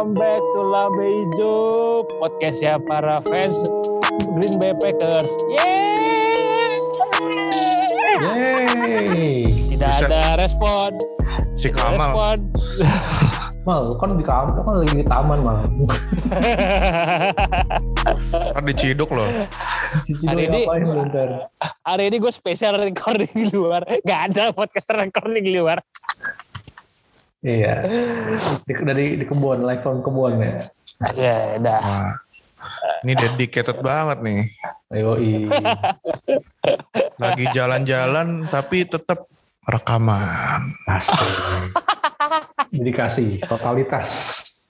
welcome 0.00 0.16
back 0.16 0.40
to 0.56 0.64
Labe 0.64 1.12
Ijo 1.12 1.52
podcast 2.24 2.64
ya 2.64 2.80
para 2.80 3.20
fans 3.28 3.52
Green 4.32 4.56
Bay 4.56 4.72
Packers. 4.80 5.28
Yeay! 5.52 6.72
Yeay. 8.32 9.44
Tidak 9.76 9.92
Buset. 9.92 10.08
ada 10.08 10.40
respon. 10.40 10.96
Si 11.52 11.68
Tidak 11.68 11.76
Kamal. 11.76 12.16
Respon. 12.16 12.38
Mal, 13.68 13.92
kan 14.00 14.16
di 14.16 14.24
kamar, 14.24 14.56
kan 14.64 14.72
lagi 14.72 14.94
di 14.96 15.04
taman 15.04 15.44
mal. 15.44 15.60
Ntar 18.56 18.64
diciduk 18.64 19.12
loh. 19.12 19.28
Hari 20.24 20.48
ini-? 20.48 20.64
Hari 21.84 22.08
ini 22.08 22.16
gue 22.16 22.32
spesial 22.32 22.80
recording 22.80 23.28
di 23.36 23.52
luar. 23.52 23.84
Gak 24.08 24.32
ada 24.32 24.48
podcast 24.56 24.88
recording 24.96 25.44
di 25.44 25.60
luar. 25.60 25.76
Iya. 27.40 27.74
Di, 28.68 28.72
dari 28.76 29.16
di 29.16 29.24
kebun, 29.24 29.64
live 29.64 29.80
from 29.80 30.04
kebun 30.04 30.40
ya. 30.40 30.60
Ya, 31.16 31.38
udah. 31.56 31.80
Wah. 31.80 32.12
Ini 33.00 33.16
dedicated 33.16 33.80
banget 33.80 34.20
nih. 34.20 34.52
Ayo 34.92 35.16
Lagi 37.16 37.44
jalan-jalan 37.56 38.52
tapi 38.52 38.84
tetap 38.84 39.24
rekaman. 39.64 40.76
Asli. 40.84 41.30
Dedikasi, 42.68 43.40
totalitas. 43.48 44.10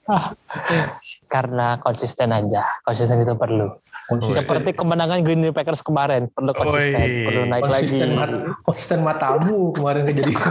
Karena 1.33 1.75
konsisten 1.83 2.31
aja. 2.31 2.63
Konsisten 2.87 3.19
itu 3.27 3.35
perlu. 3.35 3.67
Konsisten, 4.11 4.43
Seperti 4.43 4.69
kemenangan 4.75 5.23
Green 5.23 5.39
Bay 5.39 5.55
Packers 5.55 5.79
kemarin. 5.79 6.27
Perlu 6.35 6.51
konsisten. 6.51 6.99
Oi. 6.99 7.23
Perlu 7.23 7.41
naik 7.47 7.63
lagi. 7.63 7.87
konsisten, 7.87 8.11
mat- 8.11 8.43
konsisten 8.67 8.99
matamu 9.01 9.71
kemarin 9.71 10.01
kan 10.03 10.13
jadi. 10.19 10.33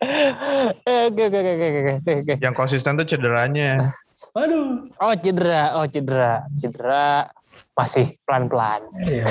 Eh, 0.00 1.12
Oke, 1.12 1.28
oke, 1.28 1.36
oke, 1.36 1.66
oke, 2.00 2.12
oke. 2.24 2.34
Yang 2.40 2.54
konsisten 2.56 2.96
tuh 2.96 3.04
cederanya. 3.04 3.92
Aduh. 4.32 4.88
Oh 4.96 5.12
cedera, 5.12 5.76
oh 5.76 5.84
cedera, 5.84 6.48
cedera 6.56 7.28
masih 7.76 8.16
pelan-pelan. 8.24 8.80
Iya. 9.04 9.28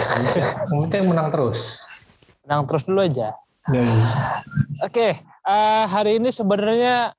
Yang 0.70 0.78
penting 0.86 1.04
menang 1.10 1.34
terus. 1.34 1.82
Menang 2.46 2.70
terus 2.70 2.86
dulu 2.86 3.02
aja. 3.02 3.34
Ya, 3.70 3.86
Oke, 4.82 5.18
eh, 5.18 5.84
hari 5.86 6.18
ini 6.18 6.30
sebenarnya 6.30 7.18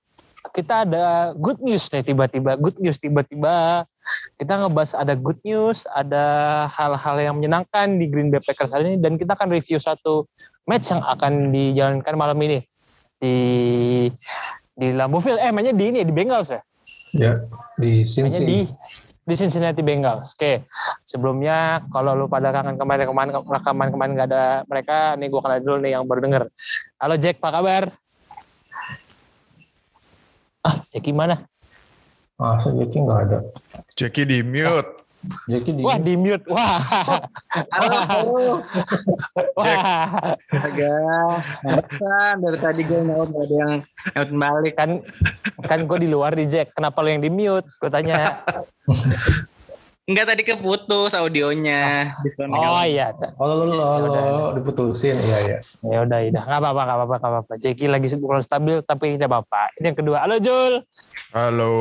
kita 0.51 0.83
ada 0.83 1.31
good 1.35 1.59
news 1.59 1.91
nih 1.91 2.07
tiba-tiba. 2.07 2.55
Good 2.55 2.79
news 2.79 2.99
tiba-tiba 2.99 3.83
kita 4.41 4.57
ngebahas 4.57 4.97
ada 4.97 5.15
good 5.15 5.37
news, 5.45 5.85
ada 5.93 6.25
hal-hal 6.73 7.17
yang 7.21 7.35
menyenangkan 7.37 8.01
di 8.01 8.09
Green 8.09 8.33
Bay 8.33 8.41
Packers 8.41 8.73
hari 8.73 8.95
ini 8.95 8.99
dan 8.99 9.21
kita 9.21 9.37
akan 9.37 9.53
review 9.53 9.77
satu 9.77 10.25
match 10.65 10.89
yang 10.89 11.05
akan 11.05 11.53
dijalankan 11.53 12.15
malam 12.17 12.39
ini 12.41 12.65
di 13.21 13.37
di 14.73 14.89
Lambeau 14.97 15.21
Field. 15.21 15.39
Eh, 15.39 15.53
mainnya 15.53 15.77
di 15.77 15.85
ini 15.93 16.01
di 16.01 16.13
Bengals 16.15 16.49
ya? 16.49 16.61
ya. 17.13 17.33
Di 17.77 18.09
Mainnya 18.25 18.41
sini 18.41 18.49
di 18.49 18.59
di 19.21 19.35
Cincinnati 19.37 19.85
Bengals. 19.85 20.33
Oke, 20.35 20.65
sebelumnya 21.05 21.85
kalau 21.93 22.17
lu 22.17 22.27
pada 22.27 22.49
kangen 22.51 22.81
kemarin 22.81 23.07
kemarin 23.07 23.31
rekaman 23.45 23.89
kemarin 23.93 24.13
nggak 24.17 24.29
ada 24.33 24.45
mereka, 24.67 25.15
nih 25.21 25.29
gua 25.29 25.41
kenal 25.45 25.61
dulu 25.61 25.77
nih 25.85 25.93
yang 25.95 26.09
baru 26.09 26.21
denger. 26.25 26.43
Halo 26.97 27.15
Jack, 27.21 27.39
apa 27.45 27.49
kabar? 27.61 27.83
Ah, 30.65 30.77
Jack 30.81 31.05
gimana? 31.05 31.50
Masa 32.41 32.73
Jeki 32.73 32.99
nggak 33.05 33.21
ada. 33.29 33.39
Jackie 34.01 34.25
di 34.25 34.41
mute. 34.41 34.89
Jeki 35.45 35.77
di 35.77 35.83
Wah 35.85 36.01
di 36.01 36.17
mute. 36.17 36.41
Wah. 36.49 36.81
Halo, 37.77 38.65
Wah. 39.61 39.77
astaga. 40.49 40.97
Pantesan 41.61 42.35
dari 42.41 42.59
tadi 42.65 42.81
gue 42.89 43.01
nyaut 43.05 43.29
gak 43.29 43.45
ada 43.45 43.55
yang 43.61 43.73
nyaut 44.17 44.31
balik. 44.33 44.73
Kan 44.73 45.05
kan 45.69 45.85
gue 45.85 45.99
di 46.01 46.09
luar 46.09 46.33
di 46.33 46.49
Jack. 46.49 46.73
Kenapa 46.73 47.05
lu 47.05 47.13
yang 47.13 47.21
di 47.21 47.29
mute? 47.29 47.69
Gue 47.77 47.93
tanya. 47.93 48.41
Enggak 50.11 50.27
tadi 50.35 50.43
keputus 50.43 51.15
audionya. 51.15 52.11
Disconnect. 52.27 52.59
Oh 52.59 52.83
iya. 52.83 53.15
Oh 53.39 53.47
lo 53.47 53.63
lo 53.63 53.79
Ya 53.79 54.07
udah, 54.11 54.23
lo 54.27 54.47
diputusin 54.59 55.15
iya 55.15 55.39
iya. 55.47 55.59
Ya 55.87 55.99
udah, 56.03 56.19
udah. 56.27 56.43
Nggak 56.51 56.61
apa-apa, 56.67 56.83
nggak 56.83 56.99
apa-apa, 56.99 57.15
nggak 57.15 57.31
apa-apa. 57.31 57.53
Jackie 57.63 57.87
lagi 57.87 58.11
kurang 58.19 58.43
stabil, 58.43 58.83
tapi 58.83 59.15
tidak 59.15 59.31
apa-apa. 59.31 59.71
Ini 59.79 59.95
yang 59.95 59.99
kedua. 60.03 60.19
Halo 60.27 60.37
Jul. 60.43 60.83
Halo. 61.31 61.75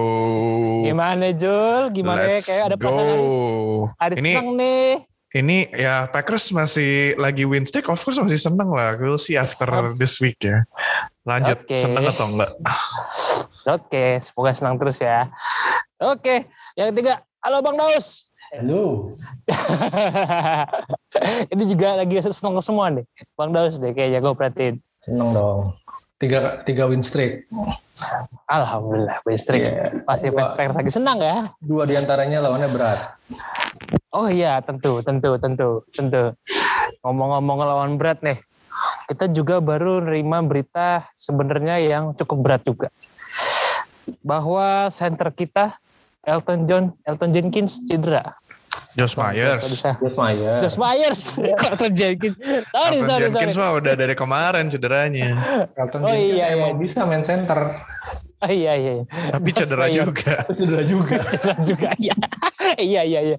Gimana 0.85 1.33
Jul? 1.33 1.89
Gimana 1.89 2.21
Let's 2.21 2.45
kayak 2.45 2.63
ada 2.69 2.75
go. 2.77 2.85
pasangan? 2.85 3.17
Ada 3.97 4.13
Ini 4.21 4.31
senang 4.37 4.49
nih. 4.61 4.89
ini 5.29 5.57
ya 5.73 6.09
Packers 6.09 6.53
masih 6.53 7.17
lagi 7.17 7.49
win 7.49 7.65
streak. 7.65 7.89
Of 7.89 7.97
course 7.97 8.21
masih 8.21 8.37
seneng 8.37 8.69
lah. 8.69 8.93
We'll 9.01 9.17
see 9.17 9.41
after 9.41 9.65
this 9.97 10.21
week 10.21 10.37
ya. 10.45 10.69
Lanjut 11.25 11.65
Oke. 11.65 11.81
seneng 11.81 12.05
atau 12.05 12.29
enggak? 12.29 12.53
Oke, 13.65 14.21
semoga 14.21 14.53
senang 14.53 14.77
terus 14.77 15.01
ya. 15.01 15.25
Oke, 15.99 16.47
yang 16.79 16.95
ketiga, 16.95 17.25
halo 17.39 17.57
Bang 17.63 17.75
Daus. 17.75 18.31
Halo. 18.49 19.13
Ini 21.53 21.63
juga 21.69 22.01
lagi 22.01 22.17
senang 22.25 22.57
semua 22.59 22.89
nih, 22.89 23.05
Bang 23.37 23.53
Daus 23.53 23.77
deh 23.77 23.93
kayaknya 23.93 24.19
gue 24.19 24.33
perhatiin. 24.33 24.75
Seneng 25.05 25.29
dong. 25.31 25.59
Tiga 26.19 26.59
tiga 26.67 26.83
win 26.89 26.99
streak. 26.99 27.47
Alhamdulillah, 28.51 29.23
Bestrik. 29.23 29.63
Iya. 29.63 30.03
Pasti 30.03 30.27
Dua- 30.27 30.51
Packers 30.51 30.75
lagi 30.75 30.91
senang 30.91 31.23
ya. 31.23 31.47
Dua 31.63 31.87
di 31.87 31.95
antaranya 31.95 32.43
lawannya 32.43 32.67
berat. 32.67 32.99
Oh 34.11 34.27
iya, 34.27 34.59
tentu, 34.59 34.99
tentu, 34.99 35.39
tentu, 35.39 35.85
tentu. 35.95 36.35
Ngomong-ngomong 37.05 37.57
lawan 37.63 37.95
berat 37.95 38.19
nih, 38.19 38.35
kita 39.07 39.31
juga 39.31 39.63
baru 39.63 40.03
nerima 40.03 40.43
berita 40.43 41.07
sebenarnya 41.15 41.79
yang 41.79 42.11
cukup 42.17 42.37
berat 42.43 42.61
juga. 42.67 42.91
Bahwa 44.19 44.91
center 44.91 45.31
kita 45.31 45.79
Elton 46.27 46.67
John, 46.67 46.91
Elton 47.07 47.31
Jenkins 47.31 47.79
cedera. 47.87 48.35
Josh 48.97 49.15
Myers. 49.15 49.63
Bisa. 49.63 49.95
Jeff 50.01 50.15
Meyer. 50.17 50.57
Josh 50.59 50.77
Myers, 50.77 51.21
kok 51.37 51.67
Elton 51.77 51.93
Jenkins? 51.95 52.35
Sorry, 52.35 52.99
Elton 52.99 53.07
sorry, 53.07 53.21
Jenkins 53.31 53.55
sorry. 53.55 53.63
mah 53.63 53.71
udah 53.79 53.93
dari 53.95 54.15
kemarin 54.17 54.65
cederanya. 54.67 55.29
Elton 55.77 55.99
Oh, 56.03 56.11
Jenkins 56.11 56.35
iya, 56.35 56.45
iya. 56.51 56.55
emang 56.57 56.75
bisa 56.81 56.99
main 57.07 57.23
center. 57.23 57.79
Oh, 58.39 58.51
iya, 58.51 58.73
iya. 58.75 58.91
iya. 58.99 59.05
Tapi 59.31 59.49
Josh 59.51 59.59
cedera 59.63 59.85
Myers. 59.87 59.97
juga. 60.03 60.33
Cedera 60.59 60.83
juga. 60.83 61.15
Cedera 61.21 61.55
juga, 61.63 61.89
iya. 61.99 62.15
Iya, 62.75 63.01
iya, 63.07 63.19
iya. 63.23 63.37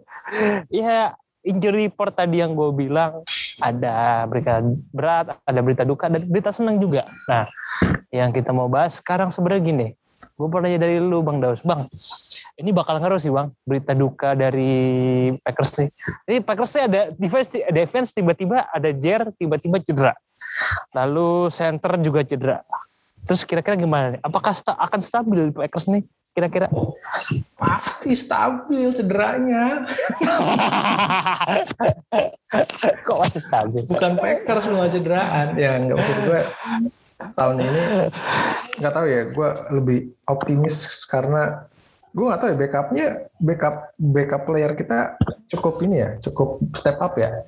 Iya, 0.71 0.99
injury 1.45 1.89
report 1.89 2.13
tadi 2.17 2.41
yang 2.41 2.53
gue 2.53 2.71
bilang 2.73 3.25
ada 3.61 4.25
berita 4.25 4.61
berat, 4.93 5.37
ada 5.45 5.61
berita 5.61 5.85
duka, 5.85 6.09
dan 6.09 6.25
berita 6.29 6.53
senang 6.53 6.81
juga. 6.81 7.05
Nah, 7.29 7.45
yang 8.13 8.33
kita 8.33 8.53
mau 8.53 8.69
bahas 8.69 8.97
sekarang 9.01 9.29
sebenarnya 9.29 9.63
gini. 9.65 9.87
Gue 10.37 10.49
nanya 10.61 10.81
dari 10.81 11.01
lu 11.01 11.21
Bang 11.21 11.41
Daus. 11.41 11.61
Bang, 11.61 11.89
ini 12.57 12.73
bakal 12.73 13.01
ngaruh 13.01 13.21
sih 13.21 13.33
Bang, 13.33 13.53
berita 13.65 13.93
duka 13.93 14.33
dari 14.33 15.33
Packers 15.41 15.81
nih. 15.81 15.89
Ini 16.29 16.39
Packers 16.41 16.73
nih 16.77 16.83
ada 16.89 17.01
defense, 17.17 17.49
defense 17.53 18.11
tiba-tiba 18.13 18.69
ada 18.69 18.91
Jer, 18.93 19.29
tiba-tiba 19.37 19.81
cedera. 19.81 20.13
Lalu 20.97 21.53
center 21.53 22.01
juga 22.01 22.25
cedera. 22.25 22.65
Terus 23.29 23.45
kira-kira 23.45 23.77
gimana 23.77 24.17
nih? 24.17 24.21
Apakah 24.25 24.57
sta- 24.57 24.79
akan 24.81 25.01
stabil 25.05 25.53
Packers 25.53 25.89
nih? 25.93 26.05
Kira-kira? 26.31 26.71
Pasti 27.59 28.15
stabil 28.15 28.95
cederanya. 28.95 29.83
Kok 33.07 33.17
masih 33.19 33.43
stabil? 33.43 33.83
Bukan 33.91 34.13
Packers 34.17 34.65
semua 34.65 34.87
cederaan. 34.89 35.59
Ya 35.59 35.77
nggak 35.79 35.97
maksud 35.99 36.19
gue 36.25 36.41
tahun 37.37 37.57
ini 37.61 37.83
nggak 38.81 38.95
tahu 38.95 39.07
ya. 39.07 39.23
Gue 39.33 39.49
lebih 39.75 39.99
optimis 40.27 40.77
karena 41.09 41.67
gue 42.11 42.25
nggak 42.27 42.41
tahu 42.43 42.49
ya 42.51 42.57
backupnya 42.59 43.07
backup 43.39 43.75
backup 43.97 44.43
player 44.43 44.73
kita 44.75 45.15
cukup 45.55 45.79
ini 45.87 45.97
ya 46.03 46.11
cukup 46.19 46.59
step 46.75 46.99
up 46.99 47.15
ya. 47.15 47.47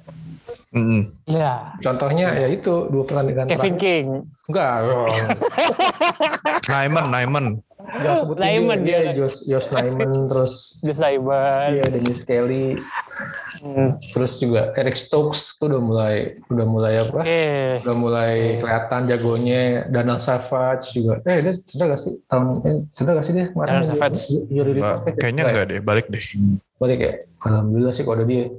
Mm-mm. 0.73 1.12
Ya, 1.29 1.76
Contohnya 1.85 2.32
ya 2.32 2.49
itu 2.49 2.88
dua 2.88 3.05
pertandingan 3.05 3.44
Kevin 3.44 3.76
terakhir. 3.76 3.85
King. 3.85 4.06
Enggak, 4.49 4.73
dong. 4.88 5.08
Naiman, 6.73 7.06
Naiman. 7.12 7.47
jangan 7.93 8.17
sebut 8.25 8.37
Lyman 8.41 8.79
dia, 8.81 8.99
dia. 9.05 9.12
Josh, 9.12 9.44
Josh 9.44 9.69
Lyman 9.69 10.32
terus 10.32 10.81
Josh 10.81 10.97
Lyman. 10.97 11.76
Iya, 11.76 11.87
Dennis 11.93 12.25
Kelly, 12.25 12.73
Hmm. 13.62 13.94
terus 14.03 14.43
juga 14.43 14.75
Eric 14.75 14.99
Stokes 14.99 15.55
tuh 15.55 15.70
udah 15.70 15.79
mulai 15.79 16.14
udah 16.50 16.67
mulai 16.67 16.99
apa? 16.99 17.23
Oke. 17.23 17.47
Udah 17.87 17.94
mulai 17.94 18.32
kelihatan 18.59 19.00
jagonya. 19.06 19.87
Daniel 19.87 20.19
Savage 20.19 20.91
juga. 20.91 21.23
Eh, 21.23 21.47
dia 21.47 21.55
cedera 21.62 21.94
gak 21.94 22.03
sih 22.03 22.19
tahun 22.26 22.47
eh, 22.67 22.76
cedera 22.91 23.23
gak 23.23 23.26
sih 23.31 23.35
dia 23.38 23.47
kemarin? 23.55 23.70
Daniel 23.79 23.91
Savage. 23.94 24.23
Report-nya 24.50 25.12
kayaknya 25.14 25.43
ya? 25.47 25.50
enggak 25.55 25.67
deh, 25.70 25.79
balik 25.79 26.06
deh. 26.11 26.25
Balik 26.82 26.99
ya. 26.99 27.12
Alhamdulillah 27.47 27.94
sih 27.94 28.03
kalau 28.03 28.19
ada 28.19 28.26
dia. 28.26 28.50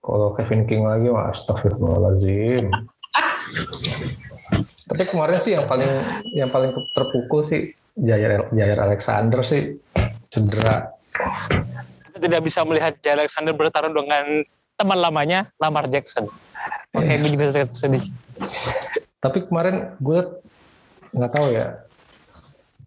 Kalau 0.00 0.28
Kevin 0.34 0.62
King 0.66 0.82
lagi, 0.82 1.06
wah 1.12 1.30
astagfirullahaladzim. 1.30 2.66
Tapi 4.90 5.02
kemarin 5.06 5.38
sih 5.38 5.54
yang 5.54 5.70
paling 5.70 5.92
yang 6.34 6.50
paling 6.50 6.74
terpukul 6.90 7.46
sih 7.46 7.70
Jair 7.94 8.50
Jair 8.50 8.78
Alexander 8.82 9.46
sih 9.46 9.78
cedera. 10.34 10.90
Tidak 12.20 12.40
bisa 12.44 12.60
melihat 12.62 12.94
Jay 13.00 13.16
Alexander 13.16 13.56
bertarung 13.56 13.96
dengan 13.96 14.44
teman 14.76 14.98
lamanya 15.00 15.48
Lamar 15.56 15.88
Jackson. 15.88 16.28
Oke, 16.92 17.04
Iya. 17.04 17.16
gue 17.18 17.30
juga 17.32 17.44
sedikit 17.50 17.72
sedih. 17.72 18.04
Tapi 19.18 19.48
kemarin 19.48 19.96
gue 19.98 20.20
nggak 21.10 21.32
tahu 21.32 21.48
ya. 21.50 21.80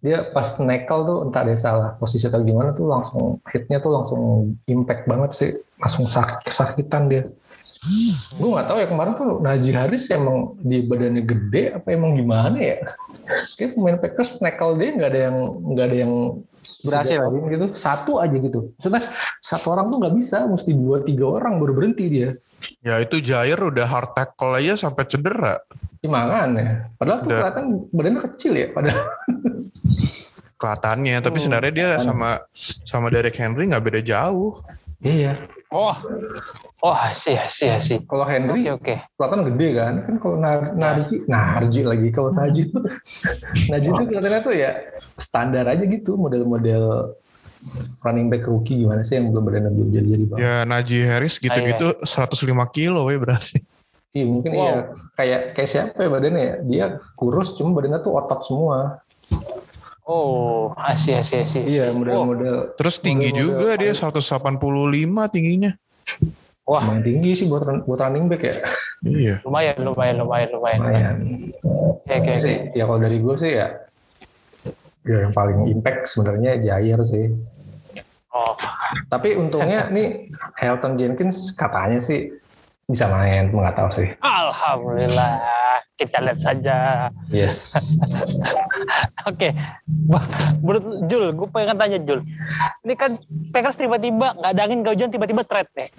dia 0.04 0.20
pas 0.36 0.44
nekel 0.60 1.00
tuh 1.08 1.24
entah 1.24 1.48
dia 1.48 1.56
salah 1.56 1.96
posisi 1.96 2.28
atau 2.28 2.44
gimana 2.44 2.76
tuh 2.76 2.92
langsung 2.92 3.40
hitnya 3.48 3.80
tuh 3.80 3.88
langsung 3.88 4.22
impact 4.68 5.08
banget 5.08 5.32
sih 5.32 5.52
langsung 5.80 6.04
sakit 6.04 6.44
kesakitan 6.44 7.08
dia 7.08 7.24
gue 8.36 8.50
nggak 8.52 8.68
tahu 8.68 8.78
ya 8.84 8.88
kemarin 8.92 9.14
tuh 9.16 9.40
Najee 9.40 9.72
Harris 9.72 10.12
emang 10.12 10.60
di 10.60 10.84
badannya 10.84 11.24
gede 11.24 11.80
apa 11.80 11.88
emang 11.96 12.20
gimana 12.20 12.60
ya 12.60 12.84
kayak 13.56 13.80
pemain 13.80 13.96
Packers 13.96 14.44
nekel 14.44 14.76
dia 14.76 14.90
nggak 14.92 15.08
ada 15.08 15.20
yang 15.32 15.38
nggak 15.72 15.86
ada 15.88 15.96
yang 15.96 16.14
Berhasil. 16.82 17.20
jagain 17.20 17.46
gitu 17.48 17.66
satu 17.76 18.18
aja 18.18 18.34
gitu 18.34 18.72
maksudnya 18.74 19.04
satu 19.40 19.68
orang 19.70 19.88
tuh 19.88 19.98
nggak 20.00 20.16
bisa 20.16 20.38
mesti 20.46 20.72
dua 20.72 20.98
tiga 21.02 21.26
orang 21.28 21.60
baru 21.60 21.74
berhenti 21.76 22.06
dia 22.08 22.32
Ya 22.80 22.96
itu 22.98 23.20
Jair 23.20 23.60
udah 23.60 23.84
hard 23.84 24.16
tackle 24.16 24.56
aja 24.56 24.80
sampai 24.80 25.04
cedera. 25.04 25.60
Gimana 26.00 26.48
ya 26.56 26.88
padahal 26.96 27.20
tuh 27.20 27.30
kelihatan 27.30 27.66
badannya 27.92 28.22
kecil 28.32 28.54
ya 28.56 28.68
padahal 28.72 29.04
Kelihatannya, 30.56 31.20
tapi 31.20 31.38
Hmm, 31.38 31.44
sebenarnya 31.44 31.74
dia 31.76 31.88
kelihatan. 31.92 32.08
sama 32.08 32.30
sama 32.88 33.08
Derek 33.12 33.36
Henry 33.36 33.68
nggak 33.68 33.84
beda 33.84 34.00
jauh. 34.00 34.64
Iya. 35.04 35.34
Oh, 35.70 35.94
oh 36.80 36.98
sih 37.12 37.36
sih 37.48 37.70
sih. 37.78 38.00
kalau 38.06 38.24
Henry 38.24 38.68
Oke 38.68 38.72
oke. 38.78 38.96
kelihatan 39.14 39.42
gede 39.54 39.68
kan? 39.74 39.94
Kan 40.06 40.16
kalau 40.18 40.36
Nar 40.38 40.60
Narji 40.74 41.16
Narji 41.26 41.82
lagi. 41.84 42.08
Kalau 42.10 42.30
Najee 42.32 42.70
tuh 42.70 42.82
Najee 43.68 43.92
tuh 43.92 44.06
kelihatannya 44.06 44.42
tuh 44.42 44.54
ya 44.54 44.72
standar 45.18 45.66
aja 45.68 45.84
gitu 45.84 46.16
model-model 46.16 47.14
running 48.04 48.28
back 48.28 48.44
rookie 48.44 48.76
gimana 48.76 49.02
sih 49.02 49.16
yang 49.16 49.32
belum 49.32 49.44
badannya 49.44 49.72
belum 49.72 49.90
jadi 49.90 50.08
jadi 50.08 50.24
banget 50.28 50.44
Ya 50.44 50.56
Najee 50.64 51.04
Harris 51.08 51.36
gitu-gitu 51.38 51.88
105 52.04 52.44
kilo 52.70 53.08
ya 53.08 53.20
berarti. 53.20 53.60
iya 54.14 54.26
mungkin 54.30 54.52
Wow. 54.54 54.62
iya 54.62 54.76
kayak 55.18 55.42
kayak 55.58 55.70
siapa 55.72 55.98
ya 56.00 56.10
badannya 56.12 56.42
ya? 56.44 56.56
Dia 56.62 56.86
kurus 57.16 57.58
cuma 57.58 57.74
badannya 57.74 57.98
tuh 58.00 58.14
otot 58.14 58.40
semua 58.46 59.02
Oh, 60.04 60.76
asih 60.76 61.18
asih 61.18 61.48
asih. 61.48 61.64
iya 61.64 61.88
model-model 61.90 62.76
Terus 62.76 62.96
tinggi 62.98 63.30
Model-model 63.30 63.56
juga 63.56 63.80
dia 63.80 63.92
kayak- 63.92 64.12
185 64.12 64.60
tingginya. 65.28 65.72
Oh, 66.64 66.74
wah, 66.74 66.82
lumayan 66.82 67.04
tinggi 67.04 67.32
sih 67.34 67.46
buat 67.46 67.64
buat 67.82 68.00
running 68.00 68.28
back 68.28 68.42
ya 68.42 68.56
Iya. 69.02 69.36
lumayan 69.42 69.80
lumayan 69.80 70.16
lumayan 70.18 70.50
lumayan. 70.50 70.80
lumayan 70.82 71.16
Oke 72.02 72.14
oke 72.14 72.30
oke. 72.30 72.34
sih 72.38 72.56
ya 72.72 72.84
kalau 72.84 73.00
dari 73.00 73.18
gue 73.18 73.36
sih 73.38 73.52
ya 73.54 73.68
ya 75.04 75.18
yang 75.22 75.32
paling 75.32 75.68
impact 75.70 76.08
sebenarnya 76.08 76.56
Jair 76.58 77.00
sih 77.04 77.28
Oh, 78.30 78.56
Tapi 79.08 79.36
untungnya 79.36 79.86
nih 79.94 80.26
Helton 80.56 80.96
Jenkins 80.96 81.52
katanya 81.52 82.00
sih 82.00 82.34
bisa 82.84 83.06
main, 83.08 83.48
nggak 83.54 83.78
tahu 83.78 83.90
sih. 83.94 84.10
alhamdulillah. 84.20 85.38
Kita 85.94 86.18
lihat 86.26 86.40
saja. 86.42 87.08
Yes. 87.30 87.74
Oke, 89.30 89.54
Wah, 90.10 90.26
menurut 90.60 90.84
Jul, 91.06 91.32
gue 91.38 91.48
pengen 91.54 91.78
tanya 91.78 92.00
Jul. 92.02 92.26
Ini 92.82 92.94
kan 92.98 93.16
Packers 93.54 93.78
tiba-tiba 93.78 94.34
nggak 94.36 94.52
ada 94.58 94.62
angin 94.66 94.82
nggak 94.82 94.94
hujan, 94.98 95.10
tiba-tiba 95.14 95.46
trade 95.46 95.70
nih. 95.78 95.90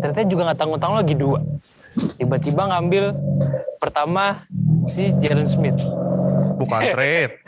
Ternyata 0.00 0.26
juga 0.26 0.42
nggak 0.48 0.58
tanggung-tanggung 0.58 1.00
lagi 1.04 1.14
dua. 1.14 1.38
Tiba-tiba 2.16 2.62
ngambil 2.72 3.04
pertama 3.78 4.48
si 4.88 5.12
Jalen 5.20 5.46
Smith. 5.46 5.76
Bukan 6.58 6.80
trade, 6.90 7.38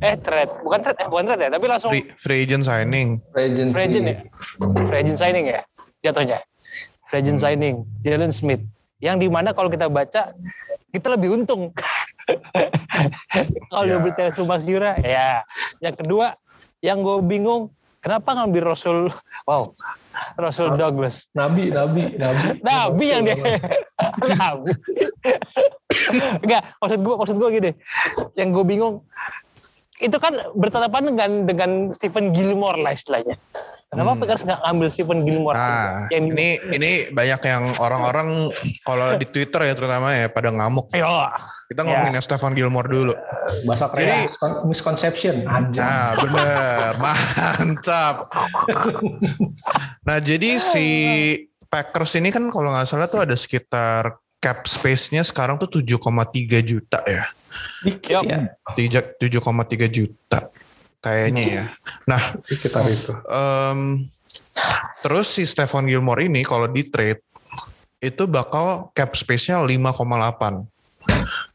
Eh 0.00 0.16
trade, 0.20 0.52
bukan 0.60 0.78
trade, 0.84 0.98
eh 1.00 1.08
bukan 1.08 1.24
trade 1.24 1.42
ya, 1.48 1.50
tapi 1.52 1.64
langsung 1.68 1.90
free, 1.92 2.04
free 2.20 2.44
agent 2.44 2.64
signing. 2.68 3.20
Regency. 3.32 3.72
free 3.72 3.84
agent 3.88 4.04
ya, 4.08 4.16
free 4.88 5.00
agent 5.00 5.18
signing 5.20 5.44
ya, 5.48 5.60
jatuhnya. 6.04 6.38
Free 7.08 7.20
agent 7.24 7.40
signing, 7.40 7.84
Jalen 8.04 8.32
Smith. 8.32 8.60
Yang 9.00 9.24
di 9.24 9.28
mana 9.28 9.52
kalau 9.52 9.68
kita 9.72 9.88
baca, 9.88 10.36
kita 10.92 11.12
lebih 11.14 11.34
untung. 11.34 11.72
kalau 13.70 13.84
yeah. 13.86 14.00
berita 14.02 14.34
Sumas 14.34 14.62
Jura, 14.66 14.98
ya. 15.00 15.42
Yang 15.78 16.04
kedua, 16.04 16.34
yang 16.82 17.02
gue 17.02 17.22
bingung, 17.22 17.70
kenapa 18.02 18.34
ngambil 18.34 18.74
Rasul, 18.74 19.10
wow, 19.46 19.70
Rasul 20.38 20.74
Douglas. 20.74 21.30
Nabi, 21.34 21.70
Nabi, 21.70 22.18
Nabi. 22.18 22.62
Nabi 22.62 23.06
yang 23.06 23.22
dia, 23.26 23.36
Nabi. 24.38 24.70
Enggak, 26.44 26.62
maksud 26.82 27.00
gue, 27.02 27.14
maksud 27.18 27.36
gue 27.38 27.50
gini, 27.58 27.70
yang 28.38 28.50
gue 28.54 28.64
bingung, 28.66 29.02
itu 29.96 30.16
kan 30.20 30.52
bertetapan 30.52 31.02
dengan 31.08 31.30
dengan 31.48 31.70
Stephen 31.96 32.36
Gilmore 32.36 32.76
lah 32.76 32.92
istilahnya. 32.92 33.40
Kenapa 33.86 34.12
Hmm. 34.12 34.20
Packers 34.20 34.42
nggak 34.42 34.60
ngambil 34.60 34.88
Stephen 34.90 35.18
Gilmore? 35.22 35.54
Nah, 35.54 36.10
yang 36.10 36.26
ini 36.28 36.48
ini 36.68 36.90
banyak 37.08 37.40
yang 37.40 37.64
orang-orang 37.78 38.50
kalau 38.82 39.14
di 39.14 39.22
Twitter 39.24 39.62
ya 39.62 39.72
terutama 39.72 40.10
ya 40.10 40.26
pada 40.26 40.50
ngamuk. 40.50 40.90
Ayo, 40.90 41.06
Kita 41.66 41.82
Ya. 41.82 41.98
ngomongin 41.98 42.22
Stefan 42.22 42.54
Gilmore 42.54 42.86
dulu. 42.86 43.10
Bahasa 43.62 43.90
Jadi- 43.90 44.30
keren, 44.30 44.54
misconception. 44.66 45.42
Anjay. 45.42 45.82
Nah, 45.82 46.14
bener. 46.14 46.92
Mantap. 47.02 48.30
Nah, 50.00 50.18
jadi 50.18 50.58
si 50.58 50.86
Packers 51.64 52.14
ini 52.14 52.30
kan 52.30 52.46
kalau 52.50 52.70
nggak 52.70 52.86
salah 52.86 53.06
tuh 53.06 53.22
ada 53.22 53.34
sekitar 53.34 54.14
cap 54.38 54.62
space-nya 54.62 55.22
sekarang 55.22 55.58
tuh 55.58 55.66
7,3 55.66 56.62
juta 56.62 57.02
ya. 57.02 57.34
Dikit 57.82 58.14
Yup. 58.14 58.22
ya. 58.24 58.38
Tiga- 58.74 59.10
7,3 59.16 59.86
juta 59.88 60.46
kayaknya 61.06 61.42
ya. 61.46 61.64
Nah, 62.10 62.18
Sekitar 62.50 62.82
itu. 62.90 63.14
em, 63.30 64.10
terus 65.06 65.30
si 65.30 65.46
Stefan 65.46 65.86
Gilmore 65.86 66.26
ini 66.26 66.42
kalau 66.42 66.66
di 66.66 66.82
trade 66.82 67.22
itu 68.02 68.26
bakal 68.26 68.90
cap 68.90 69.14
space-nya 69.14 69.62
5,8. 69.62 70.66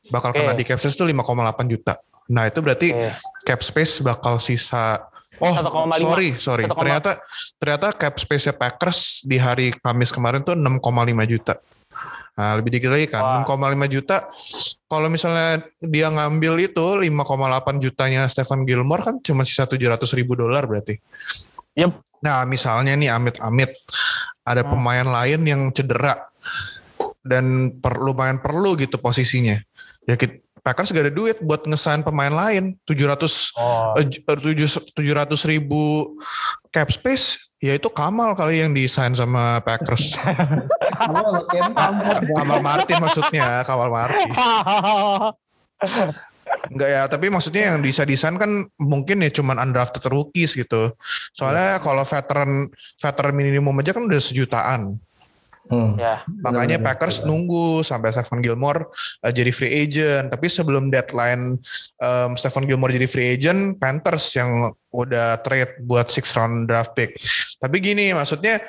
Bakal 0.07 0.31
kena 0.31 0.56
di 0.56 0.63
cap 0.63 0.80
space 0.80 0.95
itu 0.95 1.03
5,8 1.03 1.68
juta. 1.68 2.00
Nah, 2.31 2.48
itu 2.48 2.63
berarti 2.63 2.95
cap 3.44 3.59
space 3.59 4.00
bakal 4.00 4.39
sisa 4.39 5.03
Oh, 5.42 5.50
1,5. 5.57 5.98
sorry, 5.98 6.30
sorry. 6.38 6.63
1,5. 6.69 6.77
Ternyata 6.77 7.12
ternyata 7.57 7.88
cap 7.98 8.13
space 8.13 8.53
Packers 8.53 9.25
di 9.25 9.42
hari 9.42 9.74
Kamis 9.74 10.13
kemarin 10.13 10.45
tuh 10.45 10.53
6,5 10.53 11.25
juta. 11.25 11.57
Nah, 12.31 12.55
lebih 12.55 12.71
dikit 12.71 12.89
lagi 12.95 13.11
kan, 13.11 13.43
Wah. 13.43 13.43
6,5 13.43 13.91
juta. 13.91 14.31
Kalau 14.87 15.07
misalnya 15.11 15.67
dia 15.83 16.07
ngambil 16.07 16.63
itu 16.63 16.85
5,8 17.03 17.83
jutanya 17.83 18.23
Stephen 18.31 18.63
Gilmore 18.63 19.03
kan 19.03 19.15
cuma 19.19 19.43
sisa 19.43 19.67
700 19.67 19.99
ribu 20.15 20.39
dolar 20.39 20.63
berarti. 20.63 20.95
Yup. 21.75 22.01
Nah, 22.23 22.45
misalnya 22.47 22.95
nih 22.95 23.11
amit-amit 23.11 23.73
ada 24.47 24.63
Hmm. 24.63 24.71
pemain 24.73 25.07
lain 25.07 25.41
yang 25.43 25.61
cedera 25.75 26.17
dan 27.21 27.77
per, 27.77 28.00
lumayan 28.01 28.41
perlu 28.41 28.79
gitu 28.79 28.97
posisinya. 28.97 29.57
Ya 30.07 30.15
kita, 30.17 30.41
Packers 30.62 30.94
gak 30.94 31.10
ada 31.10 31.13
duit 31.13 31.41
buat 31.41 31.65
ngesain 31.65 32.06
pemain 32.06 32.30
lain. 32.30 32.77
700 32.86 33.50
Oh, 33.58 33.98
eh, 33.98 34.06
eh, 34.06 34.38
tujuh- 34.38 34.94
700 34.94 35.41
ribu 35.50 36.13
cap 36.70 36.94
space 36.94 37.50
ya 37.58 37.74
itu 37.74 37.89
Kamal 37.89 38.38
kali 38.38 38.62
yang 38.62 38.70
desain 38.70 39.13
sama 39.13 39.58
Packers. 39.65 40.13
Tamat. 40.13 42.22
Kamal 42.38 42.60
Martin 42.62 42.98
maksudnya 43.01 43.65
Kamal 43.65 43.89
Martin. 43.89 44.30
Enggak 46.70 46.89
ya 46.89 47.01
tapi 47.10 47.32
maksudnya 47.32 47.74
yang 47.74 47.82
bisa 47.82 48.06
desain 48.06 48.38
kan 48.38 48.68
mungkin 48.77 49.24
ya 49.24 49.32
cuman 49.34 49.58
undrafted 49.58 50.03
rookies 50.10 50.53
gitu. 50.53 50.94
Soalnya 51.34 51.82
kalau 51.82 52.06
veteran 52.06 52.70
veteran 53.01 53.34
minimum 53.34 53.74
aja 53.82 53.98
kan 53.98 54.06
udah 54.06 54.22
sejutaan 54.22 55.01
Hmm. 55.71 55.95
ya. 55.95 56.27
makanya 56.43 56.75
Benar-benar. 56.75 56.99
Packers 56.99 57.23
nunggu 57.23 57.79
sampai 57.79 58.11
Stephen 58.11 58.43
Gilmore 58.43 58.91
uh, 59.23 59.31
jadi 59.31 59.55
free 59.55 59.71
agent 59.71 60.27
tapi 60.27 60.51
sebelum 60.51 60.91
deadline 60.91 61.55
um, 62.03 62.35
Stephen 62.35 62.67
Gilmore 62.67 62.91
jadi 62.91 63.07
free 63.07 63.39
agent 63.39 63.79
Panthers 63.79 64.35
yang 64.35 64.75
udah 64.91 65.39
trade 65.39 65.79
buat 65.87 66.11
six 66.11 66.35
round 66.35 66.67
draft 66.67 66.91
pick 66.91 67.15
tapi 67.63 67.79
gini 67.79 68.11
maksudnya 68.11 68.59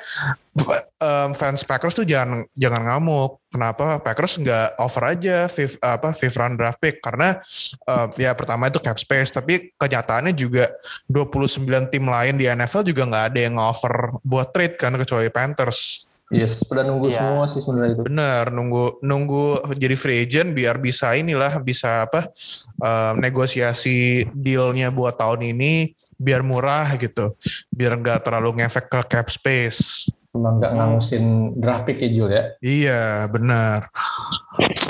um, 1.03 1.35
fans 1.35 1.67
Packers 1.67 1.99
tuh 1.99 2.07
jangan 2.07 2.47
jangan 2.55 2.87
ngamuk 2.87 3.43
kenapa 3.51 3.99
Packers 3.99 4.39
nggak 4.39 4.79
offer 4.79 5.03
aja 5.03 5.51
fifth 5.51 5.75
apa 5.83 6.15
fifth 6.15 6.39
round 6.39 6.55
draft 6.55 6.79
pick 6.79 7.03
karena 7.03 7.43
um, 7.83 8.15
ya 8.15 8.31
pertama 8.31 8.71
itu 8.71 8.79
cap 8.79 8.95
space 8.95 9.35
tapi 9.35 9.75
kenyataannya 9.75 10.31
juga 10.31 10.71
29 11.11 11.67
tim 11.91 12.07
lain 12.07 12.39
di 12.39 12.47
NFL 12.47 12.87
juga 12.87 13.03
nggak 13.03 13.25
ada 13.35 13.39
yang 13.43 13.59
offer 13.59 14.15
buat 14.23 14.55
trade 14.55 14.79
kan 14.79 14.95
kecuali 14.95 15.27
Panthers 15.27 16.07
Yes, 16.33 16.65
udah 16.65 16.81
nunggu 16.81 17.07
Iya. 17.07 17.17
semua 17.21 17.45
sih 17.45 17.61
sebenarnya 17.61 17.91
itu. 17.93 18.01
Bener, 18.09 18.43
nunggu 18.49 18.99
nunggu 18.99 19.45
jadi 19.77 19.93
free 19.93 20.25
agent 20.25 20.51
biar 20.51 20.75
bisa 20.77 21.13
inilah 21.13 21.61
bisa 21.61 22.09
apa 22.09 22.33
eh, 22.81 23.13
negosiasi 23.15 24.25
dealnya 24.33 24.89
buat 24.89 25.13
tahun 25.13 25.53
ini 25.53 25.93
biar 26.13 26.41
murah 26.41 26.97
gitu, 26.97 27.35
biar 27.69 27.93
nggak 27.95 28.23
terlalu 28.23 28.61
ngefek 28.61 28.89
ke 28.89 28.99
cap 29.07 29.27
space. 29.27 30.09
Emang 30.33 30.57
nggak 30.57 30.73
ngangusin 30.73 31.25
draft 31.55 31.85
pick 31.85 32.01
ya 32.01 32.09
Jul 32.09 32.29
ya. 32.31 32.43
Iya, 32.59 33.01
benar. 33.29 33.93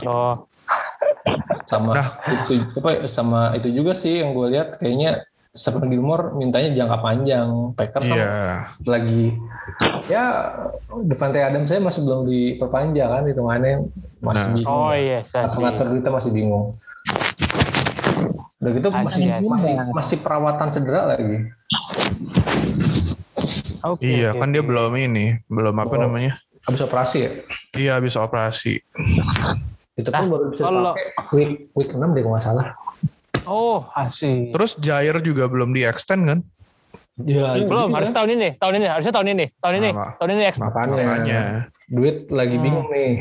Oh, 0.04 0.48
Sama 1.66 1.96
Nah. 1.96 2.08
itu 2.44 2.60
apa 2.78 3.08
sama 3.08 3.42
itu 3.56 3.72
juga 3.72 3.96
sih 3.96 4.20
yang 4.20 4.36
gue 4.36 4.48
lihat 4.54 4.78
kayaknya 4.78 5.24
Stephen 5.54 5.86
Gilmore 5.86 6.34
mintanya 6.34 6.74
jangka 6.74 6.98
panjang. 6.98 7.48
Packers 7.78 8.02
kan 8.04 8.18
Iya, 8.18 8.34
lagi 8.84 9.38
ya 10.10 10.24
Devante 11.00 11.38
Adams 11.40 11.70
saya 11.70 11.78
masih 11.78 12.02
belum 12.02 12.26
diperpanjang 12.26 13.06
kan 13.08 13.24
hitungannya 13.24 13.86
masih 14.18 14.42
Nah. 14.44 14.54
bingung. 14.58 14.74
oh 14.82 14.92
iya, 14.92 15.20
saya 15.24 15.46
kita 15.94 16.10
masih 16.10 16.32
bingung. 16.34 16.66
Udah 18.58 18.72
gitu 18.74 18.88
I 18.90 18.96
masih, 18.98 19.24
see. 19.30 19.46
masih 19.46 19.72
masih 19.94 20.18
perawatan 20.26 20.68
cedera 20.74 21.02
lagi. 21.06 21.38
Oke, 23.84 24.02
Iya 24.02 24.34
oke, 24.34 24.40
kan 24.42 24.50
dia 24.50 24.64
oke. 24.64 24.70
belum 24.74 24.94
ini, 24.98 25.38
belum 25.46 25.76
apa 25.78 25.94
Oh. 25.94 26.02
namanya? 26.02 26.34
Habis 26.66 26.82
operasi 26.82 27.18
ya? 27.20 27.30
Iya 27.76 27.94
bisa 28.02 28.26
operasi. 28.26 28.82
Itu 29.94 30.10
Nah, 30.10 30.18
pun 30.18 30.28
baru 30.32 30.46
bisa 30.50 30.66
kalau- 30.66 30.98
pakai 30.98 31.30
week 31.36 31.52
week 31.78 31.90
6 31.94 32.10
deh 32.10 32.26
kalau 32.26 32.34
nggak 32.34 32.42
salah. 32.44 32.68
Oh, 33.44 33.84
asik. 33.96 34.56
Terus 34.56 34.80
Jair 34.80 35.20
juga 35.20 35.48
belum 35.52 35.76
di 35.76 35.84
extend 35.84 36.24
kan? 36.28 36.40
Ya, 37.22 37.54
Belum, 37.54 37.94
jadi 37.94 37.96
harus 38.02 38.10
kan 38.10 38.16
tahun 38.24 38.30
ini, 38.42 38.50
tahun 38.58 38.74
ini, 38.82 38.88
harusnya 38.90 39.14
tahun 39.14 39.28
ini, 39.38 39.46
tahun 39.62 39.76
ini, 39.78 39.90
Nah, 39.94 40.12
tahun 40.18 40.30
ini 40.34 40.44
extra. 40.50 40.66
makanya, 40.66 41.04
Makanya. 41.06 41.42
duit 41.86 42.18
lagi 42.34 42.56
Hmm. 42.58 42.64
bingung 42.66 42.88
nih. 42.90 43.14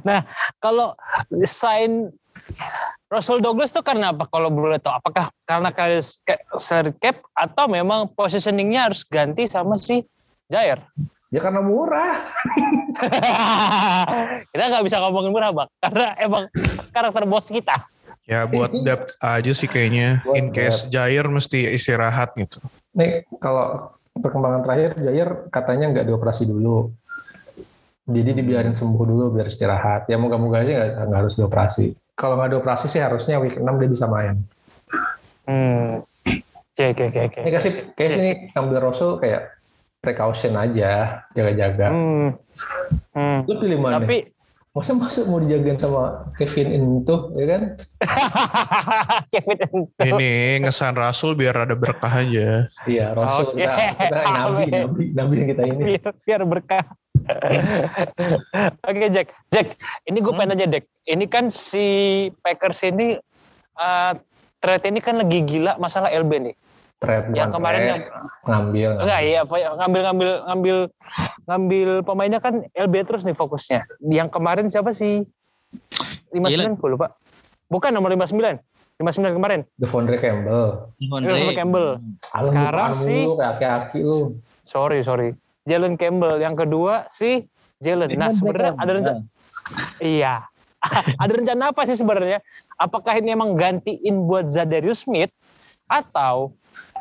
Kalau 0.64 0.92
sign 1.48 2.12
Russell 3.10 3.40
Douglas 3.42 3.72
tuh 3.72 3.82
karena 3.82 4.12
apa? 4.12 4.28
Kalau 4.28 4.52
boleh 4.52 4.78
tahu, 4.78 5.00
apakah 5.00 5.32
karena 5.48 5.72
salary 6.60 6.92
cap 7.00 7.24
atau 7.34 7.66
memang 7.66 8.12
positioningnya 8.12 8.92
harus 8.92 9.02
ganti 9.08 9.48
sama 9.48 9.80
si 9.80 10.04
Jair? 10.52 10.84
Ya 11.32 11.40
karena 11.40 11.62
murah. 11.64 12.30
kita 14.52 14.64
nggak 14.70 14.84
bisa 14.86 14.96
ngomongin 15.00 15.30
murah 15.32 15.50
bang, 15.52 15.68
karena 15.80 16.06
emang 16.20 16.44
karakter 16.92 17.24
bos 17.26 17.48
kita. 17.48 17.76
Ya 18.28 18.46
buat 18.46 18.70
depth 18.86 19.18
aja 19.18 19.52
sih 19.52 19.66
kayaknya. 19.66 20.22
Buat 20.22 20.36
In 20.38 20.46
case 20.54 20.86
Jair 20.86 21.26
mesti 21.26 21.66
istirahat 21.74 22.36
gitu. 22.38 22.62
Nih 22.94 23.26
kalau 23.42 23.94
perkembangan 24.14 24.62
terakhir 24.62 24.90
Jair 25.02 25.28
katanya 25.50 25.90
nggak 25.96 26.06
dioperasi 26.06 26.46
dulu. 26.46 26.94
Jadi 28.10 28.42
dibiarin 28.42 28.74
sembuh 28.74 29.04
dulu 29.06 29.24
biar 29.34 29.46
istirahat. 29.46 30.10
Ya 30.10 30.18
moga-moga 30.18 30.66
sih 30.66 30.74
nggak 30.74 31.14
harus 31.14 31.34
dioperasi. 31.38 31.94
Kalau 32.14 32.38
nggak 32.38 32.58
dioperasi 32.58 32.86
sih 32.90 33.02
harusnya 33.02 33.38
week 33.38 33.58
6 33.58 33.66
dia 33.80 33.90
bisa 33.90 34.06
main. 34.10 34.42
Hmm. 35.46 36.02
Oke 36.70 36.96
oke 36.96 37.02
oke 37.12 37.20
oke. 37.28 37.38
Ini 37.44 37.50
kasih 37.50 37.72
kayak 37.98 38.10
sini 38.10 38.30
ngambil 38.54 38.78
Rasul 38.90 39.18
kayak 39.18 39.59
precaution 40.00 40.56
aja, 40.56 41.24
jaga-jaga. 41.36 41.88
Hmm. 41.92 42.28
Hmm. 43.14 43.38
Lu 43.44 43.54
pilih 43.60 43.78
mana? 43.78 44.00
Tapi 44.00 44.32
Masa 44.70 44.94
masuk 44.94 45.26
mau 45.26 45.42
dijagain 45.42 45.74
sama 45.82 46.30
Kevin 46.38 47.02
itu, 47.02 47.16
ya 47.34 47.46
kan? 47.50 47.62
Kevin 49.34 49.58
itu. 49.66 49.78
Ini 49.98 50.62
ngesan 50.62 50.94
Rasul 50.94 51.34
biar 51.34 51.66
ada 51.66 51.74
berkah 51.74 52.22
aja. 52.22 52.70
Iya, 52.86 53.10
Rasul 53.10 53.50
Oke. 53.50 53.66
kita, 53.66 53.98
kita 53.98 54.18
nabi, 54.30 54.62
nabi, 54.78 55.02
nabi 55.10 55.32
yang 55.42 55.48
kita 55.50 55.62
ini. 55.66 55.82
biar, 55.90 56.10
biar 56.22 56.40
berkah. 56.46 56.86
Oke 58.86 59.06
Jack, 59.10 59.34
Jack, 59.50 59.74
ini 60.06 60.22
gue 60.22 60.32
pengen 60.38 60.54
aja 60.54 60.66
Jack. 60.70 60.86
Ini 61.02 61.24
kan 61.26 61.50
si 61.50 61.86
Packers 62.38 62.86
ini 62.86 63.18
uh, 63.74 64.12
trade 64.62 64.86
ini 64.86 65.02
kan 65.02 65.18
lagi 65.18 65.42
gila 65.42 65.82
masalah 65.82 66.14
LB 66.14 66.30
nih. 66.46 66.54
Trade 67.00 67.32
Yang 67.32 67.50
kemarin 67.56 67.78
trade, 67.78 67.88
yang 67.88 68.02
ngambil. 68.44 68.90
enggak 69.00 69.20
iya 69.22 69.40
ya, 69.40 69.68
ngambil 69.74 70.00
ngambil 70.04 70.30
ngambil 70.44 70.76
ngambil 71.46 71.88
pemainnya 72.04 72.38
kan 72.38 72.54
LB 72.70 72.94
terus 73.02 73.24
nih 73.24 73.32
fokusnya. 73.32 73.88
Yang 74.04 74.28
kemarin 74.28 74.68
siapa 74.68 74.92
sih? 74.92 75.24
59 76.30 76.76
gue 76.76 76.88
lupa. 76.90 77.16
Bukan 77.66 77.90
nomor 77.90 78.12
59. 78.12 78.60
59 79.00 79.32
kemarin. 79.32 79.60
Devondre 79.74 80.20
Campbell. 80.20 80.92
Devondre 81.00 81.56
Campbell. 81.56 81.88
Alam 82.30 82.52
Sekarang 82.52 82.90
sih- 82.94 83.24
aki-aki 83.24 84.00
lu. 84.00 84.36
Sorry, 84.62 85.00
sorry. 85.00 85.32
Jalen 85.64 85.96
Campbell. 85.96 86.36
Yang 86.36 86.68
kedua 86.68 87.08
si 87.08 87.48
Jalen. 87.80 88.12
Nah, 88.12 88.28
sebenarnya 88.30 88.76
ada 88.76 88.90
rencana 88.92 89.20
Iya. 89.98 90.44
ada 91.22 91.32
rencana 91.32 91.72
apa 91.72 91.80
sih 91.84 91.96
sebenarnya? 91.96 92.44
Apakah 92.76 93.16
ini 93.16 93.32
emang 93.32 93.56
gantiin 93.56 94.28
buat 94.28 94.48
Zadarius 94.48 95.00
Smith 95.00 95.32
atau 95.86 96.52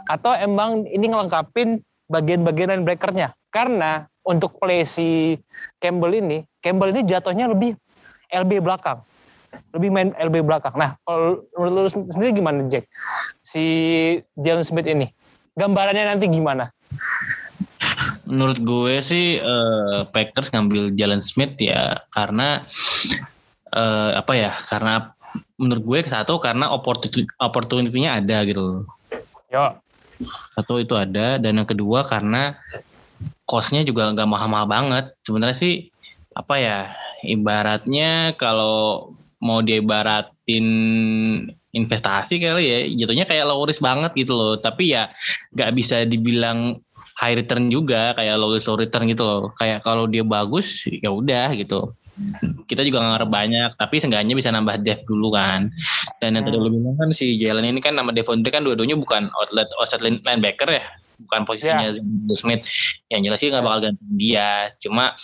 atau 0.09 0.33
emang 0.33 0.89
ini 0.89 1.13
ngelengkapin 1.13 1.85
bagian-bagian 2.09 2.73
linebacker-nya? 2.73 3.37
Karena 3.53 4.09
untuk 4.25 4.57
play 4.57 4.81
si 4.81 5.37
Campbell 5.77 6.17
ini, 6.17 6.41
Campbell 6.65 6.89
ini 6.89 7.05
jatuhnya 7.05 7.45
lebih 7.45 7.77
LB 8.33 8.65
belakang. 8.65 9.05
Lebih 9.73 9.89
main 9.89 10.09
LB 10.17 10.45
belakang. 10.45 10.73
Nah, 10.77 10.97
kalau 11.05 11.45
menurut 11.57 11.93
lu 11.93 12.09
sendiri 12.09 12.41
gimana, 12.41 12.65
Jack? 12.69 12.89
Si 13.41 13.65
Jalen 14.37 14.65
Smith 14.65 14.85
ini. 14.85 15.09
Gambarannya 15.57 16.05
nanti 16.05 16.29
gimana? 16.29 16.69
Menurut 18.29 18.61
gue 18.61 19.01
sih 19.01 19.41
eh, 19.41 19.99
Packers 20.13 20.53
ngambil 20.53 20.93
Jalen 20.93 21.25
Smith 21.25 21.57
ya 21.57 21.97
karena 22.13 22.65
eh, 23.73 24.11
apa 24.13 24.33
ya? 24.37 24.53
Karena 24.69 25.13
menurut 25.57 25.83
gue 25.85 25.99
satu 26.05 26.37
karena 26.37 26.69
opportunity 26.69 27.25
opportunity-nya 27.41 28.21
ada 28.21 28.45
gitu. 28.45 28.85
Yo, 29.49 29.73
Satu 30.55 30.79
itu 30.79 30.93
ada 30.99 31.39
dan 31.39 31.63
yang 31.63 31.69
kedua 31.69 32.03
karena 32.03 32.59
cost-nya 33.47 33.87
juga 33.87 34.11
nggak 34.11 34.29
mahal-mahal 34.29 34.67
banget. 34.67 35.05
Sebenarnya 35.23 35.57
sih 35.57 35.73
apa 36.35 36.55
ya? 36.59 36.79
Ibaratnya 37.19 38.39
kalau 38.39 39.11
mau 39.43 39.59
diibaratin 39.59 40.67
investasi 41.69 42.41
kali 42.41 42.63
ya 42.65 42.79
jatuhnya 43.05 43.29
kayak 43.29 43.45
low 43.45 43.61
risk 43.61 43.81
banget 43.83 44.11
gitu 44.17 44.33
loh 44.33 44.53
tapi 44.57 44.89
ya 44.97 45.13
nggak 45.53 45.71
bisa 45.77 46.01
dibilang 46.01 46.81
high 47.21 47.37
return 47.37 47.69
juga 47.69 48.17
kayak 48.17 48.35
low 48.41 48.57
risk 48.57 48.65
low 48.65 48.79
return 48.79 49.05
gitu 49.05 49.21
loh 49.21 49.53
kayak 49.53 49.85
kalau 49.85 50.09
dia 50.09 50.25
bagus 50.25 50.89
ya 50.89 51.13
udah 51.13 51.53
gitu 51.53 51.93
kita 52.65 52.85
juga 52.85 53.01
nggak 53.01 53.11
ngarep 53.17 53.31
banyak 53.31 53.69
tapi 53.75 53.95
seenggaknya 53.97 54.35
bisa 54.35 54.49
nambah 54.53 54.79
depth 54.79 55.05
dulu 55.07 55.33
kan. 55.33 55.73
Dan 56.19 56.37
yang 56.37 56.43
tadi 56.45 56.57
Hmm. 56.59 56.65
lu 56.65 56.69
bilang 56.77 56.95
kan 56.95 57.09
si 57.11 57.35
Jalen 57.35 57.65
ini 57.65 57.79
kan 57.79 57.95
nama 57.95 58.11
Devondre 58.11 58.51
kan 58.51 58.61
dua-duanya 58.61 58.95
bukan 58.95 59.27
outlet 59.33 59.67
outside 59.79 60.03
line- 60.03 60.21
linebacker 60.21 60.69
ya? 60.69 60.83
Bukan 61.19 61.43
posisinya 61.43 61.91
Zadarius 61.91 62.39
Smith. 62.39 62.63
Yang 63.11 63.21
jelas 63.27 63.39
sih 63.43 63.47
nggak 63.51 63.65
bakal 63.65 63.79
ganti 63.91 64.03
dia. 64.15 64.71
Cuma 64.79 65.15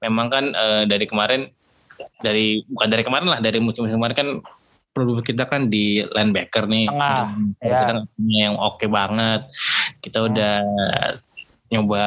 memang 0.00 0.26
kan 0.28 0.44
eh, 0.48 0.82
dari 0.88 1.04
kemarin 1.04 1.50
dari 2.18 2.64
bukan 2.66 2.88
dari 2.88 3.02
kemarin 3.04 3.28
lah 3.28 3.38
dari 3.38 3.58
musim 3.60 3.84
kemarin 3.84 4.16
kan 4.16 4.28
produk 4.92 5.24
kita 5.24 5.48
kan 5.48 5.72
di 5.72 6.04
linebacker 6.04 6.68
nih. 6.68 6.84
Tengah, 6.88 7.24
kita 7.60 7.64
ya. 7.68 7.92
nggak 7.96 8.08
punya 8.12 8.38
yang 8.48 8.56
oke 8.56 8.86
banget. 8.88 9.40
Kita 10.00 10.18
Hmm. 10.20 10.28
udah 10.32 10.56
nyoba 11.68 12.04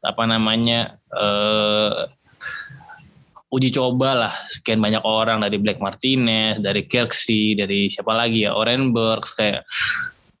apa 0.00 0.22
namanya 0.24 0.96
eh 1.12 1.92
uji 3.50 3.68
coba 3.74 4.26
lah. 4.26 4.34
Sekian 4.48 4.78
banyak 4.78 5.02
orang 5.02 5.42
dari 5.42 5.58
Black 5.58 5.82
Martinez, 5.82 6.62
dari 6.62 6.86
Kirksey, 6.86 7.58
dari 7.58 7.90
siapa 7.90 8.14
lagi 8.14 8.46
ya? 8.46 8.54
Orenburg 8.54 9.26
kayak 9.34 9.66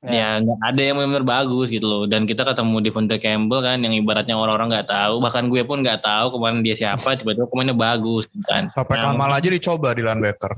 ya. 0.06 0.40
nggak 0.40 0.60
ada 0.64 0.80
yang 0.80 0.96
benar-benar 0.96 1.26
bagus 1.26 1.68
gitu 1.68 1.86
loh. 1.86 2.02
Dan 2.06 2.24
kita 2.24 2.46
ketemu 2.46 2.80
Devontae 2.80 3.18
Campbell 3.18 3.60
kan 3.66 3.82
yang 3.82 3.92
ibaratnya 3.92 4.38
orang-orang 4.38 4.70
nggak 4.70 4.88
tahu. 4.88 5.14
Bahkan 5.18 5.44
gue 5.50 5.62
pun 5.66 5.82
nggak 5.82 6.00
tahu 6.06 6.38
kemarin 6.38 6.62
dia 6.62 6.78
siapa 6.78 7.14
tiba-tiba 7.18 7.50
kemarinnya 7.50 7.76
bagus 7.76 8.30
gitu 8.30 8.46
kan. 8.46 8.70
Sampai 8.72 9.02
Nah, 9.02 9.12
Kamal 9.12 9.30
aja 9.34 9.48
dicoba 9.50 9.88
di 9.92 10.02
linebacker. 10.06 10.52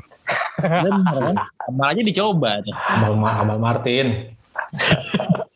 bener 0.63 1.17
kan? 1.33 1.35
Kamal 1.57 1.87
aja 1.97 2.03
dicoba 2.05 2.51
tuh. 2.61 2.77
Amal, 2.77 3.13
Amal 3.17 3.59
Martin. 3.59 4.37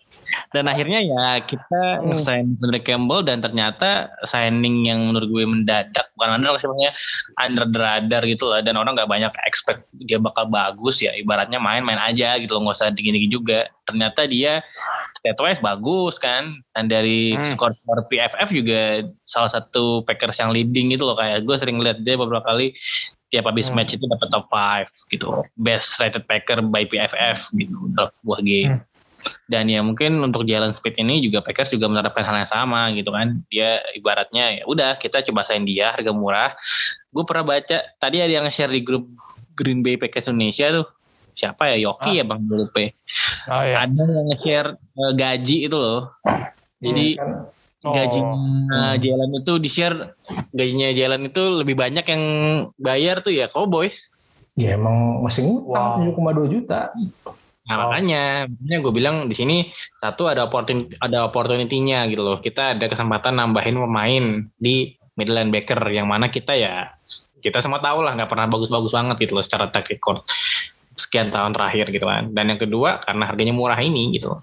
dan 0.57 0.65
akhirnya 0.67 1.05
ya 1.05 1.45
kita 1.45 2.01
Hmm. 2.01 2.09
nge-sign 2.09 2.57
Devontae 2.57 2.81
Campbell 2.81 3.21
dan 3.21 3.45
ternyata 3.45 4.09
signing 4.25 4.89
yang 4.89 5.05
menurut 5.05 5.29
gue 5.29 5.45
mendadak 5.45 6.09
bukan 6.17 6.41
mendadak 6.41 6.57
sih 6.57 6.67
maksudnya 6.67 6.93
under 7.37 7.69
the 7.69 7.77
radar 7.77 8.23
gitu 8.25 8.49
lah 8.49 8.65
dan 8.65 8.81
orang 8.81 8.97
nggak 8.97 9.05
banyak 9.07 9.33
expect 9.45 9.85
dia 9.93 10.17
bakal 10.17 10.49
bagus 10.49 11.05
ya 11.05 11.13
ibaratnya 11.13 11.61
main-main 11.61 12.01
aja 12.01 12.41
gitu 12.41 12.57
loh 12.57 12.65
nggak 12.65 12.77
usah 12.81 12.89
tinggi-tinggi 12.89 13.29
juga 13.29 13.69
ternyata 13.85 14.25
dia 14.25 14.65
stat 15.13 15.37
wise 15.37 15.61
bagus 15.61 16.17
kan 16.17 16.57
dan 16.73 16.89
dari 16.89 17.37
Hmm. 17.37 17.53
skor 17.53 17.77
skor 17.77 18.09
PFF 18.09 18.49
juga 18.49 18.81
salah 19.29 19.53
satu 19.53 20.01
Packers 20.03 20.41
yang 20.41 20.57
leading 20.57 20.97
gitu 20.97 21.05
loh 21.05 21.15
kayak 21.15 21.45
gue 21.45 21.57
sering 21.61 21.77
lihat 21.77 22.01
dia 22.01 22.17
beberapa 22.17 22.43
kali 22.43 22.73
tiap 23.27 23.45
habis 23.45 23.69
Hmm. 23.69 23.77
match 23.77 23.93
itu 23.93 24.07
dapat 24.07 24.29
top 24.31 24.47
5 24.49 24.89
gitu 25.11 25.29
best 25.53 25.99
rated 25.99 26.25
Packer 26.25 26.63
by 26.63 26.87
PFF 26.87 27.53
gitu 27.53 27.93
dalam 27.93 28.09
sebuah 28.23 28.41
game 28.41 28.75
dan 29.47 29.71
ya 29.71 29.81
mungkin 29.83 30.19
untuk 30.23 30.43
jalan 30.45 30.75
speed 30.75 30.99
ini 31.01 31.23
juga 31.23 31.43
Packers 31.43 31.71
juga 31.71 31.87
menerapkan 31.87 32.27
hal 32.27 32.43
yang 32.43 32.51
sama 32.51 32.91
gitu 32.95 33.15
kan. 33.15 33.41
Dia 33.47 33.83
ibaratnya 33.95 34.61
ya 34.61 34.63
udah 34.67 34.99
kita 34.99 35.23
coba 35.31 35.47
sign 35.47 35.63
dia 35.65 35.95
harga 35.95 36.11
murah. 36.11 36.53
Gue 37.15 37.23
pernah 37.23 37.57
baca 37.57 37.79
tadi 37.97 38.19
ada 38.21 38.33
yang 38.33 38.47
share 38.51 38.71
di 38.71 38.83
grup 38.83 39.07
Green 39.57 39.81
Bay 39.81 39.97
Packers 39.97 40.29
Indonesia 40.29 40.83
tuh. 40.83 40.87
Siapa 41.37 41.69
ya? 41.69 41.77
Yoki 41.77 42.17
ya 42.17 42.25
bang 42.25 42.41
lupa 42.49 42.81
Oh 43.53 43.61
ya. 43.61 43.85
ada 43.85 44.03
yang 44.09 44.27
nge-share 44.33 44.73
eh, 44.75 45.13
gaji 45.13 45.57
itu 45.69 45.77
loh. 45.77 46.17
Jadi 46.81 47.17
Kan, 47.21 47.53
Oh. 47.87 47.95
gajinya 47.95 48.99
Jalan 48.99 49.31
itu 49.31 49.53
di 49.63 49.71
share 49.71 50.19
gajinya 50.51 50.91
Jalan 50.91 51.31
itu 51.31 51.43
lebih 51.63 51.79
banyak 51.79 52.03
yang 52.03 52.23
bayar 52.83 53.23
tuh 53.23 53.31
ya 53.31 53.47
Cowboys. 53.47 54.11
Ya 54.59 54.75
emang 54.75 55.23
masih 55.23 55.47
ngutang 55.47 56.03
Wow. 56.03 56.43
7,2 56.43 56.51
juta. 56.51 56.91
Nah, 57.67 57.75
Oh. 57.75 57.81
makanya, 57.91 58.47
makanya 58.47 58.79
gue 58.79 58.93
bilang 58.95 59.17
di 59.27 59.35
sini 59.35 59.57
satu 59.99 60.31
ada 60.31 60.47
opportunity 60.47 60.95
ada 61.03 61.27
opportunity-nya 61.27 62.07
gitu 62.07 62.23
loh. 62.23 62.39
Kita 62.39 62.79
ada 62.79 62.87
kesempatan 62.87 63.35
nambahin 63.35 63.75
pemain 63.75 64.25
di 64.55 64.95
middle 65.19 65.35
linebacker 65.43 65.81
yang 65.91 66.07
mana 66.07 66.31
kita 66.31 66.55
ya 66.55 66.95
kita 67.43 67.59
semua 67.63 67.79
tahu 67.79 68.03
lah 68.03 68.15
nggak 68.15 68.31
pernah 68.31 68.47
bagus-bagus 68.51 68.91
banget 68.95 69.17
gitu 69.27 69.39
loh 69.39 69.45
secara 69.45 69.71
track 69.71 69.87
record 69.91 70.23
sekian 70.97 71.29
tahun 71.29 71.53
terakhir 71.53 71.91
gitu 71.91 72.07
kan. 72.07 72.31
Dan 72.33 72.55
yang 72.55 72.61
kedua 72.61 73.03
karena 73.03 73.29
harganya 73.29 73.53
murah 73.53 73.79
ini 73.83 74.15
gitu. 74.15 74.39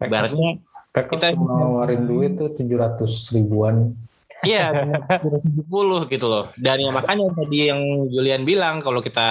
Ibaratnya 0.00 0.58
kita- 0.96 1.36
ngeluarin 1.36 2.02
duit 2.08 2.40
tuh 2.40 2.50
700 2.56 3.30
ribuan. 3.36 3.94
Iya, 4.44 4.68
10 5.40 6.04
gitu 6.12 6.26
loh. 6.28 6.52
Dan 6.60 6.76
ya 6.84 6.90
makanya 6.92 7.32
tadi 7.32 7.72
yang 7.72 7.80
Julian 8.12 8.44
bilang 8.44 8.84
kalau 8.84 9.00
kita 9.00 9.24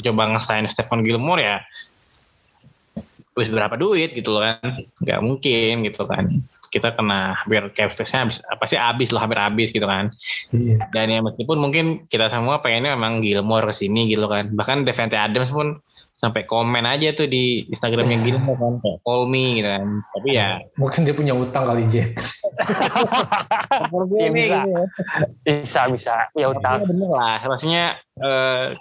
coba 0.00 0.22
ngesain 0.32 0.64
Stephen 0.68 1.04
Gilmore 1.04 1.42
ya 1.44 1.56
wis 3.38 3.48
berapa 3.48 3.78
duit 3.78 4.10
gitu 4.12 4.34
loh 4.34 4.42
kan. 4.42 4.82
Nggak 4.98 5.20
mungkin 5.22 5.72
gitu 5.86 6.02
kan. 6.04 6.26
Kita 6.68 6.92
kena 6.92 7.38
hampir 7.38 7.70
cap 7.72 7.94
space-nya 7.94 8.28
habis 8.28 8.38
apa 8.44 8.64
sih 8.66 8.76
habis 8.76 9.08
loh 9.14 9.22
hampir 9.22 9.38
habis 9.38 9.70
gitu 9.70 9.86
kan. 9.86 10.10
Iya. 10.50 10.90
Dan 10.90 11.06
ya 11.14 11.20
meskipun 11.22 11.56
mungkin 11.62 12.10
kita 12.10 12.28
semua 12.28 12.58
pengennya 12.58 12.98
memang 12.98 13.22
Gilmore 13.22 13.70
ke 13.70 13.74
sini 13.86 14.10
gitu 14.10 14.26
kan. 14.26 14.50
Bahkan 14.52 14.84
Devante 14.84 15.16
Adams 15.16 15.54
pun 15.54 15.78
sampai 16.18 16.50
komen 16.50 16.82
aja 16.82 17.14
tuh 17.14 17.30
di 17.30 17.62
Instagramnya 17.70 18.18
Gilmore 18.26 18.58
kan 18.58 18.74
kayak 18.82 18.98
call 19.06 19.30
me 19.30 19.62
gitu 19.62 19.70
kan. 19.70 19.88
Tapi 20.18 20.28
ya 20.34 20.58
Mungkin 20.74 21.00
dia 21.06 21.14
punya 21.14 21.34
utang 21.38 21.62
kali 21.70 21.86
Jen. 21.94 22.10
Ya, 24.18 24.28
bisa. 24.34 24.60
bisa 25.46 25.80
bisa 25.94 26.16
ya 26.34 26.50
Tapi 26.50 26.58
utang 26.58 26.78
bener 26.90 27.06
lah 27.06 27.38
maksudnya 27.46 28.02
eh, 28.18 28.74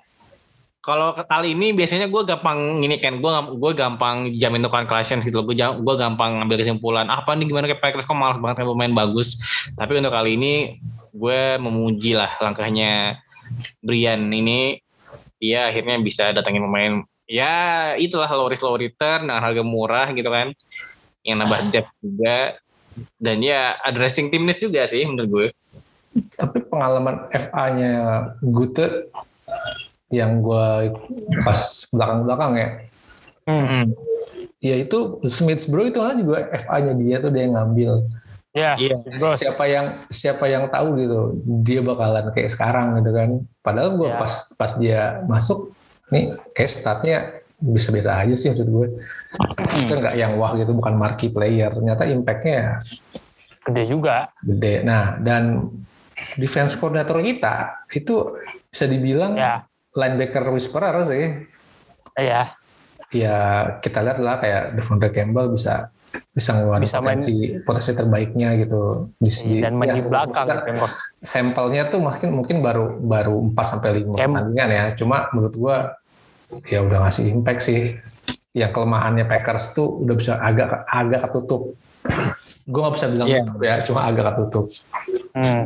kalau 0.88 1.12
kali 1.12 1.52
ini 1.52 1.76
biasanya 1.76 2.08
gue 2.08 2.24
gampang 2.24 2.80
ini 2.80 2.96
kan 3.04 3.20
gue 3.20 3.32
gue 3.60 3.72
gampang 3.76 4.32
jamin 4.32 4.64
tukan 4.64 4.88
collections 4.88 5.28
gitu 5.28 5.44
gue 5.44 5.52
gue 5.60 5.96
gampang 6.00 6.40
ngambil 6.40 6.64
kesimpulan 6.64 7.12
"Ah, 7.12 7.20
apa 7.20 7.36
nih 7.36 7.52
gimana? 7.52 7.68
Kayak 7.68 7.84
Packers 7.84 8.08
kok 8.08 8.16
malas 8.16 8.40
banget 8.40 8.64
pemain 8.64 8.96
bagus? 8.96 9.36
Tapi 9.76 10.00
untuk 10.00 10.16
kali 10.16 10.40
ini 10.40 10.80
gue 11.12 11.60
memuji 11.60 12.16
lah 12.16 12.40
langkahnya 12.40 13.20
Brian 13.84 14.32
ini. 14.32 14.80
Dia 15.44 15.68
akhirnya 15.68 16.00
bisa 16.00 16.32
datangin 16.32 16.64
pemain. 16.64 17.04
Ya 17.28 17.92
itulah 18.00 18.32
low 18.32 18.48
risk 18.48 18.64
low 18.64 18.80
return 18.80 19.28
dengan 19.28 19.44
harga 19.44 19.68
murah 19.68 20.08
gitu 20.16 20.32
kan. 20.32 20.56
Yang 21.28 21.38
nambah 21.44 21.60
depth 21.76 21.94
juga. 22.00 22.56
Dan 23.20 23.44
ya 23.44 23.76
addressing 23.84 24.32
tim 24.32 24.48
needs 24.48 24.64
juga 24.64 24.90
sih 24.90 25.06
menurut 25.06 25.30
gue 25.30 25.48
Tapi 26.34 26.66
pengalaman 26.66 27.30
FA-nya 27.30 27.94
Gute 28.42 29.14
yang 30.08 30.40
gue 30.40 30.96
pas 31.44 31.60
belakang-belakang 31.92 32.54
ya, 32.56 32.70
Hmm. 33.48 33.96
ya 34.60 34.76
itu 34.76 35.24
Smithsbro 35.24 35.88
itu 35.88 36.00
kan 36.00 36.20
juga 36.20 36.52
FA-nya 36.52 36.94
dia 36.96 37.16
tuh 37.20 37.32
dia 37.32 37.44
yang 37.48 37.56
ngambil. 37.56 37.92
ya 38.52 38.74
Iya. 38.74 38.96
bros 39.22 39.38
Siapa 39.38 39.64
yang 39.70 39.86
siapa 40.10 40.50
yang 40.50 40.66
tahu 40.68 40.98
gitu, 40.98 41.20
dia 41.62 41.78
bakalan 41.80 42.34
kayak 42.34 42.50
sekarang 42.50 42.98
gitu 42.98 43.14
kan. 43.14 43.30
Padahal 43.62 43.94
gue 43.96 44.10
Ya. 44.10 44.18
pas 44.18 44.34
pas 44.58 44.72
dia 44.76 45.02
masuk, 45.30 45.70
nih 46.10 46.34
kayak 46.58 46.72
statnya 46.74 47.18
bisa 47.62 47.94
biasa 47.94 48.18
aja 48.18 48.34
sih 48.34 48.50
maksud 48.50 48.66
gue. 48.66 48.88
Itu 49.78 49.94
nggak 49.94 50.16
yang 50.18 50.42
wah 50.42 50.58
gitu, 50.58 50.74
bukan 50.74 50.98
marquee 50.98 51.30
player. 51.30 51.70
Ternyata 51.70 52.10
impact-nya 52.10 52.82
gede 53.62 53.84
juga 53.86 54.34
gede. 54.42 54.82
Nah, 54.82 55.22
dan 55.22 55.70
defense 56.42 56.74
coordinator 56.74 57.22
kita 57.22 57.86
itu 57.94 58.42
bisa 58.74 58.90
dibilang 58.90 59.38
ya 59.38 59.67
linebacker 59.98 60.46
whisperer 60.48 60.96
sih. 61.04 61.26
ya 62.16 62.54
Ya 63.10 63.38
kita 63.80 64.04
lihat 64.04 64.20
lah 64.20 64.38
kayak 64.38 64.76
Devondre 64.76 65.10
Campbell 65.10 65.50
bisa 65.50 65.90
bisa 66.32 66.54
ngeluarin 66.54 66.84
Bisa 66.84 67.00
main- 67.00 67.20
potensi, 67.20 67.36
potensi 67.64 67.92
terbaiknya 67.94 68.50
gitu. 68.60 69.12
Di, 69.16 69.32
dan 69.60 69.74
main 69.76 69.90
di 69.90 70.00
ya, 70.00 70.06
belakang 70.06 70.46
maksudnya 70.46 70.76
gitu. 70.76 70.88
Sampelnya 71.24 71.84
tuh 71.88 72.00
mungkin 72.00 72.30
mungkin 72.34 72.58
baru 72.60 72.86
baru 73.00 73.36
4 73.52 73.64
sampai 73.64 73.90
5 74.04 74.12
Cam- 74.14 74.36
pertandingan 74.36 74.70
ya. 74.70 74.86
Cuma 74.94 75.32
menurut 75.32 75.56
gua 75.56 75.76
ya 76.68 76.84
udah 76.84 77.08
ngasih 77.08 77.32
impact 77.32 77.62
sih. 77.64 77.96
Yang 78.52 78.72
kelemahannya 78.74 79.26
Packers 79.26 79.72
tuh 79.72 80.04
udah 80.04 80.16
bisa 80.16 80.34
agak 80.38 80.84
agak 80.86 81.30
ketutup. 81.30 81.74
Gue 82.66 82.80
nggak 82.82 82.96
bisa 82.98 83.08
bilang 83.08 83.28
Iya. 83.28 83.40
tutup 83.46 83.62
ya, 83.62 83.76
cuma 83.86 84.00
agak 84.04 84.26
ketutup. 84.34 84.66
Hmm. 85.32 85.64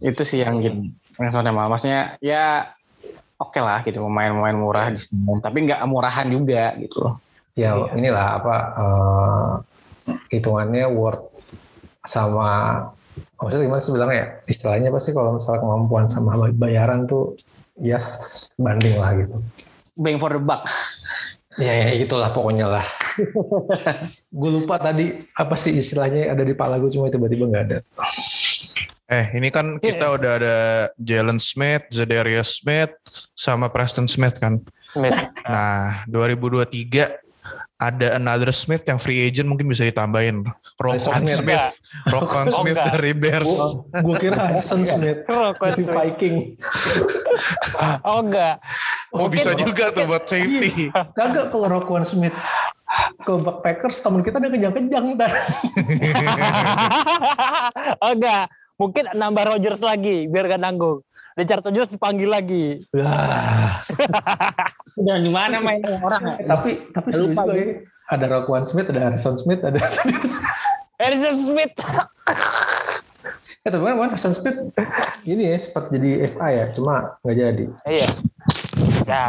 itu 0.00 0.22
sih 0.26 0.42
yang 0.42 0.58
gitu 0.58 0.90
yang 1.18 1.30
soalnya 1.32 1.52
mal. 1.52 1.68
Maksudnya 1.68 2.16
ya 2.22 2.70
oke 3.40 3.58
lah 3.58 3.82
gitu 3.82 4.04
pemain-pemain 4.06 4.54
murah 4.54 4.86
di 4.94 5.00
sini 5.02 5.40
tapi 5.42 5.66
nggak 5.66 5.82
murahan 5.90 6.26
juga 6.30 6.76
gitu. 6.78 7.02
Loh 7.02 7.16
ya 7.52 7.76
Iya. 7.76 8.00
inilah 8.00 8.26
apa 8.40 8.56
eh, 8.80 9.50
hitungannya 10.32 10.88
worth 10.88 11.28
sama 12.08 12.80
maksudnya 13.38 13.66
gimana 13.68 13.82
sih 13.84 13.92
bilangnya 13.92 14.16
ya? 14.16 14.26
Istilahnya 14.48 14.88
apa 14.90 15.00
sih 15.02 15.12
kalau 15.12 15.36
misalnya 15.36 15.60
kemampuan 15.60 16.06
sama 16.08 16.32
bayaran 16.56 17.04
tuh 17.04 17.36
ya 17.78 18.00
banding 18.56 18.96
lah 18.96 19.12
gitu. 19.20 19.36
Bang 19.98 20.16
for 20.16 20.32
the 20.32 20.40
buck. 20.40 20.64
Ya, 21.60 21.68
ya 21.68 21.88
itulah 22.00 22.32
pokoknya 22.32 22.64
lah. 22.64 22.86
Gue 24.40 24.50
lupa 24.56 24.80
tadi 24.80 25.12
apa 25.36 25.52
sih 25.52 25.76
istilahnya 25.76 26.32
ada 26.32 26.48
di 26.48 26.56
kepala 26.56 26.80
gue 26.80 26.88
cuma 26.88 27.12
tiba-tiba 27.12 27.44
nggak 27.44 27.64
ada 27.68 27.78
Eh, 29.12 29.26
ini 29.34 29.52
kan 29.52 29.76
Iya. 29.76 29.92
kita 29.92 30.06
udah 30.10 30.32
ada 30.40 30.56
Jalen 30.96 31.36
Smith, 31.36 31.84
Zadarius 31.88 32.56
Smith, 32.56 32.96
sama 33.34 33.68
Preston 33.68 34.08
Smith 34.08 34.40
kan. 34.40 34.56
Smith. 34.88 35.12
Nah, 35.44 36.00
2023 36.06 37.12
ada 37.76 38.14
another 38.14 38.54
Smith 38.54 38.80
yang 38.82 38.96
free 38.96 39.20
agent 39.20 39.44
mungkin 39.44 39.66
bisa 39.66 39.82
ditambahin. 39.82 40.46
Rokon 40.78 41.26
Smith. 41.26 41.76
Rokon 42.06 42.46
Oh, 42.48 42.56
Smith 42.56 42.72
enggak. 42.74 42.94
dari 42.94 43.12
Bears. 43.12 43.52
gue 43.92 44.16
kira 44.18 44.38
Harrison 44.48 44.80
Smith 44.82 45.26
Rokon 45.26 45.68
dari 45.68 45.82
Smith. 45.82 45.92
Viking 45.92 46.36
Oh 48.02 48.22
enggak. 48.22 48.62
Oh, 49.10 49.26
bisa 49.26 49.52
juga 49.52 49.90
tuh 49.90 50.06
buat 50.06 50.24
safety. 50.24 50.88
kagak 51.12 51.50
kalau 51.50 51.68
Roquan 51.70 52.00
Smith 52.02 52.32
ke 53.18 53.32
Packers 53.58 53.98
teman 53.98 54.20
kita 54.20 54.36
udah 54.36 54.48
kejang-kejang 54.48 55.04
ntar 55.16 55.32
oh 57.98 58.12
enggak. 58.12 58.44
Mungkin 58.74 59.12
nambah 59.12 59.44
Rogers 59.48 59.80
lagi 59.80 60.26
biar 60.26 60.48
gak 60.48 60.60
nanggung. 60.60 61.00
Richard 61.32 61.64
Rogers 61.64 61.88
dipanggil 61.88 62.28
lagi. 62.28 62.84
Wah. 62.92 63.80
dan 64.94 65.18
di 65.20 65.32
mana 65.32 65.56
main 65.58 65.80
orang 65.80 66.36
tapi 66.42 66.76
tapi 66.90 67.08
Lupa 67.10 67.48
ya. 67.50 67.80
Ada 68.06 68.26
Roquan 68.28 68.68
Smith, 68.68 68.86
ada 68.86 69.00
Harrison 69.02 69.36
Smith, 69.36 69.62
ada 69.62 69.80
Harrison 70.98 71.36
Smith. 71.38 71.72
Eh 73.62 73.70
tapi 73.70 73.78
kan 73.78 73.94
Harrison 73.96 74.34
Smith 74.34 74.58
ini 75.22 75.46
ya 75.46 75.54
sempat 75.54 75.86
jadi 75.88 76.26
FA 76.28 76.50
ya, 76.50 76.64
cuma 76.74 77.14
nggak 77.22 77.36
jadi. 77.38 77.64
iya. 77.86 78.08
Ya. 79.06 79.26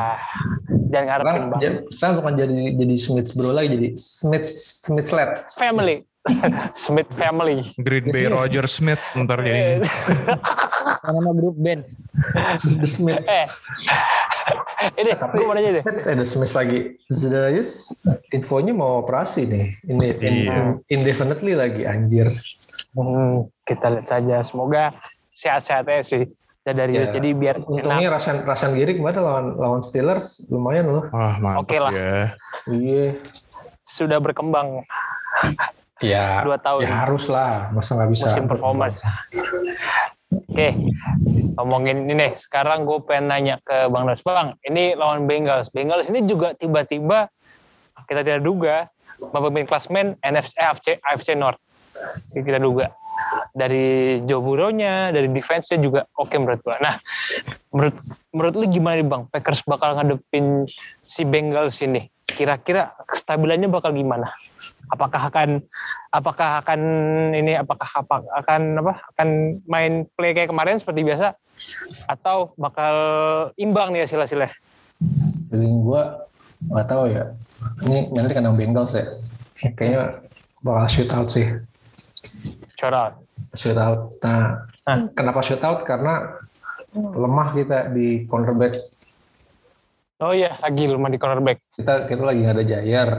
Jangan 0.89 1.05
ngarepin 1.05 1.21
Sekarang 1.29 1.45
bang. 1.47 1.61
ja- 1.61 1.81
sekarang 1.93 2.15
bukan 2.17 2.33
jadi 2.41 2.53
jadi 2.73 2.95
Smith 2.97 3.29
bro 3.31 3.53
lagi, 3.53 3.67
jadi 3.69 3.87
Smith 3.93 4.49
Smith 4.49 5.05
Sled. 5.05 5.29
Family. 5.53 6.01
Smith 6.77 7.09
family. 7.13 7.67
Green 7.77 8.07
Bay 8.07 8.27
Roger 8.27 8.63
Smith 8.65 8.99
ntar 9.13 9.43
jadinya. 9.43 9.83
nama 11.05 11.31
grup 11.35 11.55
band 11.57 11.83
The 12.81 12.87
Smith. 12.87 13.23
Eh. 13.23 13.47
Ini 14.93 15.15
Tapi 15.15 15.33
gue 15.35 15.45
mau 15.45 15.55
nanya 15.55 15.79
deh. 15.79 15.83
Smith 15.83 16.07
ada 16.07 16.23
Smith 16.23 16.53
lagi. 16.53 16.79
Zedarius 17.07 17.91
infonya 18.31 18.71
mau 18.71 18.99
operasi 18.99 19.47
nih. 19.47 19.65
Ini 19.83 20.07
Iya. 20.19 20.55
indefinitely 20.87 21.55
lagi 21.55 21.83
anjir. 21.83 22.31
Hmm, 22.93 23.47
kita 23.63 23.91
lihat 23.91 24.07
saja. 24.07 24.43
Semoga 24.43 24.95
sehat-sehat 25.31 25.87
aja 25.87 26.03
sih. 26.03 26.23
Zadarius. 26.63 27.11
Ya. 27.11 27.19
Jadi 27.19 27.29
biar 27.35 27.59
Untungnya 27.59 28.07
enak. 28.07 28.15
Rasan 28.19 28.37
Rasan 28.47 28.71
Giri 28.75 28.95
kemarin 28.95 29.19
lawan 29.19 29.45
lawan 29.59 29.81
Steelers 29.83 30.39
lumayan 30.47 30.87
loh. 30.87 31.03
Wah, 31.11 31.35
mantap 31.35 31.67
Oke 31.67 31.77
lah. 31.79 31.91
ya. 31.91 32.31
Iya. 32.67 33.19
sudah 33.83 34.15
berkembang 34.15 34.79
Ya, 36.03 36.43
dua 36.43 36.59
tahun. 36.59 36.83
ya 36.83 37.07
harus 37.07 37.25
lah. 37.31 37.71
Masa 37.71 37.95
nggak 37.95 38.11
bisa. 38.11 38.27
Musim 38.27 38.45
performance. 38.51 38.99
Oke, 40.33 40.75
ngomongin 41.55 42.09
ini 42.09 42.13
nih. 42.13 42.31
Sekarang 42.35 42.83
gue 42.83 42.99
pengen 43.07 43.31
nanya 43.31 43.55
ke 43.63 43.87
Bang 43.87 44.09
Dos. 44.09 44.21
Bang, 44.25 44.59
ini 44.65 44.97
lawan 44.97 45.29
Bengals. 45.29 45.71
Bengals 45.71 46.09
ini 46.09 46.25
juga 46.25 46.57
tiba-tiba 46.57 47.29
kita 48.09 48.21
tidak 48.25 48.41
duga 48.43 48.89
memimpin 49.31 49.65
klasmen 49.69 50.19
NFC, 50.19 50.57
AFC, 50.59 50.87
AFC 50.99 51.29
North. 51.37 51.61
Kita 52.33 52.59
duga. 52.59 52.91
Dari 53.53 54.17
Joe 54.25 54.41
Burrow-nya, 54.41 55.13
dari 55.13 55.29
defense-nya 55.29 55.77
juga 55.77 56.01
oke 56.17 56.33
menurut 56.35 56.59
gue. 56.65 56.75
Nah, 56.81 56.97
menurut 57.69 57.95
menurut 58.33 58.53
lu 58.57 58.65
gimana 58.67 58.97
nih 58.97 59.07
Bang? 59.07 59.23
Packers 59.29 59.61
bakal 59.69 59.95
ngadepin 59.95 60.65
si 61.05 61.21
Bengals 61.23 61.77
ini? 61.85 62.09
Kira-kira 62.25 62.97
kestabilannya 63.05 63.69
bakal 63.69 63.93
gimana? 63.93 64.33
Apakah 64.91 65.31
akan 65.31 65.63
apakah 66.11 66.59
akan 66.59 66.81
ini 67.31 67.55
apakah 67.55 67.87
apa, 67.95 68.27
akan 68.43 68.83
apa 68.83 68.93
akan 69.15 69.27
main 69.63 70.03
play 70.19 70.35
kayak 70.35 70.51
kemarin 70.51 70.75
seperti 70.75 71.07
biasa 71.07 71.39
atau 72.11 72.51
bakal 72.59 72.95
imbang 73.55 73.95
nih 73.95 74.03
hasil-hasilnya? 74.03 74.51
Feeling 75.47 75.87
gue 75.87 76.03
nggak 76.67 76.87
tahu 76.87 77.03
ya. 77.11 77.31
Ini 77.87 78.11
nanti 78.11 78.31
kandang 78.35 78.59
Bengals 78.59 78.95
ya. 78.95 79.07
Kayaknya 79.63 80.27
bakal 80.59 80.85
shoot 80.91 81.09
out 81.15 81.29
sih. 81.31 81.47
Coral. 82.75 83.23
Shoot 83.55 83.79
out. 83.79 84.19
Nah, 84.19 84.67
kenapa 85.15 85.39
shoot 85.39 85.63
out? 85.63 85.87
Karena 85.87 86.35
lemah 86.93 87.55
kita 87.55 87.87
di 87.89 88.27
cornerback. 88.27 88.77
Oh 90.19 90.31
iya, 90.35 90.55
lagi 90.59 90.87
lemah 90.87 91.09
di 91.11 91.19
cornerback. 91.19 91.57
Kita 91.75 92.05
kita 92.07 92.21
lagi 92.23 92.43
nggak 92.43 92.55
ada 92.59 92.65
Jair. 92.67 93.09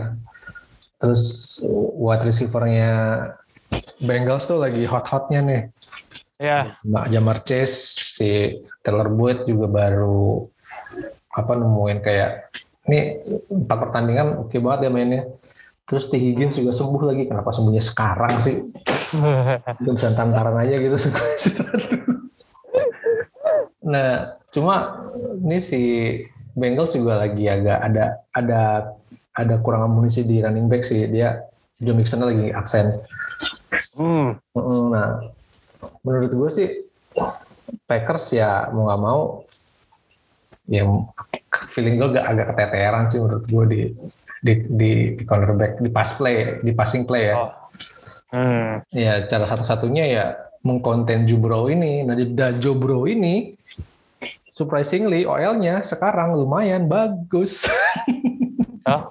Terus 1.04 1.60
wide 2.00 2.24
receiver-nya 2.24 2.92
Bengals 4.00 4.48
tuh 4.48 4.56
lagi 4.56 4.88
hot-hotnya 4.88 5.44
nih. 5.44 5.62
Ya, 6.40 6.80
Mbak 6.80 7.06
Jamar 7.12 7.38
Chase, 7.44 7.76
si 8.16 8.30
Taylor 8.80 9.12
Boyd 9.12 9.44
juga 9.44 9.68
baru 9.68 10.48
apa 11.34 11.52
nemuin 11.60 11.98
kayak 12.00 12.30
ini 12.88 13.20
empat 13.52 13.78
pertandingan 13.84 14.48
oke 14.48 14.56
banget 14.64 14.88
ya 14.88 14.90
mainnya. 14.90 15.22
Terus 15.84 16.08
T. 16.08 16.16
Higgins 16.16 16.56
juga 16.56 16.72
sembuh 16.72 17.02
lagi. 17.04 17.28
Kenapa 17.28 17.52
sembuhnya 17.52 17.84
sekarang 17.84 18.40
sih? 18.40 18.56
Itu 19.84 19.90
bisa 19.92 20.16
tantaran 20.16 20.56
aja 20.56 20.80
gitu. 20.80 20.96
nah, 23.92 24.40
cuma 24.48 25.04
ini 25.44 25.60
si 25.60 25.82
Bengals 26.56 26.96
juga 26.96 27.20
lagi 27.20 27.44
agak 27.44 27.78
ada 27.92 28.04
ada 28.32 28.60
ada 29.34 29.58
kurang 29.58 29.90
amunisi 29.90 30.22
di 30.22 30.38
running 30.40 30.70
back 30.70 30.86
sih. 30.86 31.04
Dia 31.10 31.42
Joe 31.82 31.94
Mixon 31.94 32.22
lagi 32.22 32.54
absen. 32.54 33.02
hmm. 33.98 34.38
Mm, 34.54 34.84
Nah, 34.94 35.08
menurut 36.06 36.30
gue 36.30 36.50
sih 36.50 36.68
Packers 37.84 38.34
ya 38.34 38.70
mau 38.70 38.86
nggak 38.86 39.02
mau 39.02 39.22
ya 40.64 40.82
feeling 41.74 42.00
gue 42.00 42.08
agak, 42.16 42.24
agak 42.24 42.46
keteteran 42.54 43.04
sih 43.12 43.20
menurut 43.20 43.44
gue 43.44 43.64
di 43.68 43.82
di 44.44 44.52
di, 44.68 44.90
di 45.16 45.22
cornerback 45.24 45.80
di 45.80 45.90
pass 45.92 46.16
play 46.16 46.60
di 46.60 46.72
passing 46.72 47.04
play 47.04 47.32
ya. 47.32 47.36
Oh. 47.36 47.50
Hmm. 48.34 48.82
Ya 48.90 49.24
cara 49.30 49.46
satu-satunya 49.46 50.04
ya 50.10 50.24
mengkonten 50.64 51.28
Jubro 51.28 51.68
ini. 51.70 52.02
Nah 52.02 52.16
dan 52.16 52.58
Jobro 52.58 53.06
ini 53.06 53.54
surprisingly 54.50 55.26
OL-nya 55.26 55.82
sekarang 55.82 56.34
lumayan 56.38 56.86
bagus. 56.86 57.66
Oh. 58.84 59.08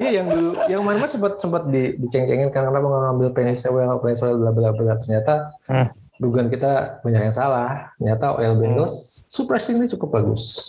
Iya 0.00 0.24
yang 0.24 0.26
dulu 0.32 0.50
yang 0.66 0.82
mana 0.82 1.04
sempat 1.04 1.38
sempat 1.38 1.68
di 1.68 1.94
diceng-cengin 2.00 2.48
kan 2.50 2.66
kenapa 2.66 2.88
nggak 2.88 3.02
ngambil 3.06 3.28
Peniswell 3.36 4.00
Peniswell 4.00 4.40
bla 4.40 4.50
bla 4.50 4.72
bla 4.72 4.96
ternyata 4.96 5.52
Hmm. 5.68 5.92
dugaan 6.16 6.48
kita 6.48 7.00
banyak 7.04 7.30
yang 7.30 7.36
salah 7.36 7.92
ternyata 8.00 8.36
OL 8.36 8.56
Bengals 8.58 9.24
surprisingly 9.28 9.86
cukup 9.88 10.20
bagus. 10.20 10.68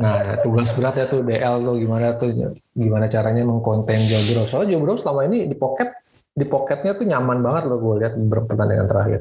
Nah 0.00 0.38
tugas 0.40 0.72
beratnya 0.72 1.10
tuh 1.10 1.20
DL 1.26 1.60
tuh 1.66 1.76
gimana 1.76 2.14
tuh 2.16 2.30
gimana 2.72 3.10
caranya 3.10 3.42
mengkonten 3.44 4.00
Joe 4.06 4.22
Burrow. 4.30 4.46
Soalnya 4.48 4.74
Joe 4.74 4.80
Burrow 4.80 4.96
selama 4.96 5.26
ini 5.28 5.50
di 5.50 5.54
pocket 5.58 5.90
di 6.30 6.46
pocketnya 6.46 6.94
tuh 6.96 7.04
nyaman 7.04 7.42
banget 7.42 7.68
loh 7.68 7.78
gue 7.82 7.94
lihat 8.06 8.14
beberapa 8.16 8.54
pertandingan 8.54 8.86
terakhir. 8.88 9.20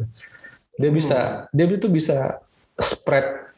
Dia 0.79 0.91
bisa 0.93 1.19
dia 1.51 1.65
tuh 1.75 1.91
bisa 1.91 2.39
spread 2.79 3.49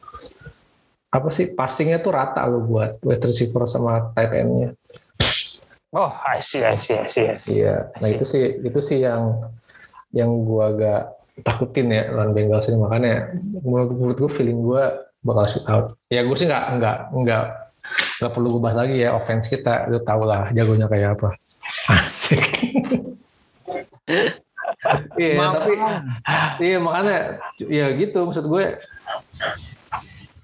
apa 1.12 1.28
sih 1.28 1.52
passingnya 1.52 2.00
tuh 2.00 2.16
rata 2.16 2.40
loh 2.48 2.64
buat 2.64 2.96
wide 3.04 3.20
receiver 3.20 3.68
sama 3.68 4.10
tight 4.16 4.32
end-nya. 4.32 4.72
Oh, 5.92 6.08
I 6.08 6.40
see, 6.40 6.64
I 6.64 6.80
see, 6.80 6.96
I 6.96 7.04
see, 7.04 7.28
I 7.28 7.36
see. 7.36 7.60
Iya, 7.60 7.92
nah 8.00 8.08
itu 8.08 8.24
sih 8.24 8.64
itu 8.64 8.80
sih 8.80 9.04
yang 9.04 9.52
yang 10.16 10.32
gua 10.48 10.72
agak 10.72 11.02
takutin 11.44 11.92
ya 11.92 12.08
lawan 12.16 12.32
Bengals 12.32 12.68
ini 12.72 12.80
makanya 12.80 13.28
menurut, 13.60 13.92
menurut 13.92 14.18
gue 14.24 14.30
feeling 14.32 14.64
gua 14.64 15.04
bakal 15.20 15.44
shoot 15.48 15.64
out. 15.68 15.86
Ya 16.08 16.24
gue 16.24 16.36
sih 16.36 16.48
nggak 16.48 16.80
nggak 16.80 16.96
nggak 17.12 17.44
nggak 18.20 18.32
perlu 18.32 18.56
gue 18.56 18.62
bahas 18.64 18.78
lagi 18.80 18.96
ya 19.04 19.12
offense 19.12 19.52
kita 19.52 19.88
lu 19.92 20.00
tau 20.00 20.24
lah 20.24 20.48
jagonya 20.56 20.88
kayak 20.88 21.20
apa. 21.20 21.36
Asik. 21.92 22.44
Iya, 25.14 25.34
tapi 25.38 25.74
iya 26.64 26.78
makanya 26.82 27.38
ya 27.62 27.86
gitu 27.94 28.18
maksud 28.26 28.48
gue. 28.48 28.80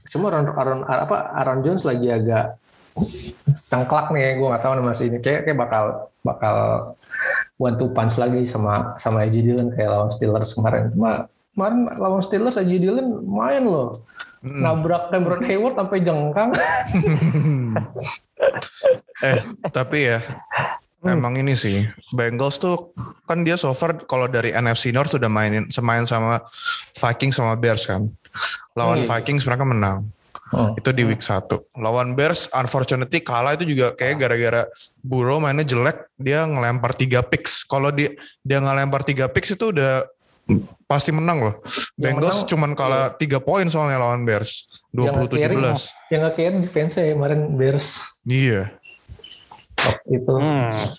Cuma 0.09 0.33
Aaron, 0.33 0.49
Aaron 0.53 0.81
apa 0.88 1.16
Aaron 1.37 1.61
Jones 1.64 1.85
lagi 1.85 2.09
agak 2.09 2.57
cengklak 3.68 4.11
nih 4.11 4.40
gue 4.40 4.49
nggak 4.49 4.62
tahu 4.64 4.73
nih 4.79 4.85
masih 4.85 5.05
ini. 5.12 5.18
Kayak 5.21 5.40
kayak 5.47 5.59
bakal 5.59 5.85
bakal 6.25 6.57
one 7.61 7.77
two 7.77 7.90
punch 7.92 8.16
lagi 8.16 8.47
sama 8.49 8.97
sama 8.97 9.27
AJ 9.29 9.37
Dillon 9.44 9.68
kayak 9.75 9.90
lawan 9.90 10.11
Steelers 10.11 10.55
kemarin. 10.57 10.90
Cuma 10.94 11.27
kemarin 11.55 11.79
lawan 11.99 12.23
Steelers 12.25 12.59
AJ 12.59 12.73
Dillon 12.83 13.23
main 13.25 13.64
loh. 13.64 14.03
Mm. 14.38 14.62
nabrak 14.62 15.11
Cameron 15.11 15.42
Hayward 15.42 15.75
sampai 15.75 15.99
jengkang. 16.07 16.51
Eh 19.18 19.42
tapi 19.75 20.07
ya 20.07 20.23
Hmm. 20.99 21.14
emang 21.14 21.38
ini 21.38 21.55
sih 21.55 21.87
Bengals 22.11 22.59
tuh 22.59 22.90
kan 23.23 23.47
dia 23.47 23.55
so 23.55 23.71
far 23.71 24.03
kalau 24.11 24.27
dari 24.27 24.51
NFC 24.51 24.90
North 24.90 25.14
sudah 25.14 25.31
mainin 25.31 25.71
semain 25.71 26.03
sama 26.03 26.42
Vikings 26.99 27.38
sama 27.38 27.55
Bears 27.55 27.87
kan 27.87 28.11
lawan 28.72 29.01
Hmm. 29.01 29.09
Vikings 29.09 29.44
mereka 29.44 29.64
menang. 29.64 30.01
Hmm. 30.48 30.72
itu 30.81 30.96
di 30.96 31.05
week 31.05 31.20
1 31.20 31.44
lawan 31.77 32.16
Bears 32.16 32.48
unfortunately 32.57 33.20
kalah 33.20 33.53
itu 33.53 33.68
juga 33.68 33.92
kayak 33.92 34.16
gara-gara 34.16 34.64
Burrow 34.96 35.37
mainnya 35.37 35.61
jelek 35.61 36.09
dia 36.16 36.40
ngelempar 36.42 36.96
tiga 36.96 37.20
picks. 37.20 37.68
Kalau 37.68 37.92
dia 37.92 38.16
dia 38.40 38.57
ngelempar 38.57 39.05
tiga 39.05 39.29
picks 39.29 39.53
itu 39.53 39.68
udah 39.68 40.09
pasti 40.88 41.12
menang 41.12 41.44
loh. 41.44 41.55
Yang 41.61 42.16
Bengals 42.16 42.33
menang- 42.40 42.48
cuman 42.48 42.70
kalah 42.72 43.05
tiga 43.12 43.44
poin 43.44 43.68
soalnya 43.68 44.01
lawan 44.01 44.24
Bears. 44.24 44.64
20-17 44.88 45.92
yang 46.09 46.33
kayak 46.33 46.64
defense 46.64 46.96
ya 46.96 47.12
kemarin 47.12 47.53
Bears. 47.53 48.09
Iya. 48.24 48.72
Itu. 50.09 50.33
Hmm. 50.33 50.96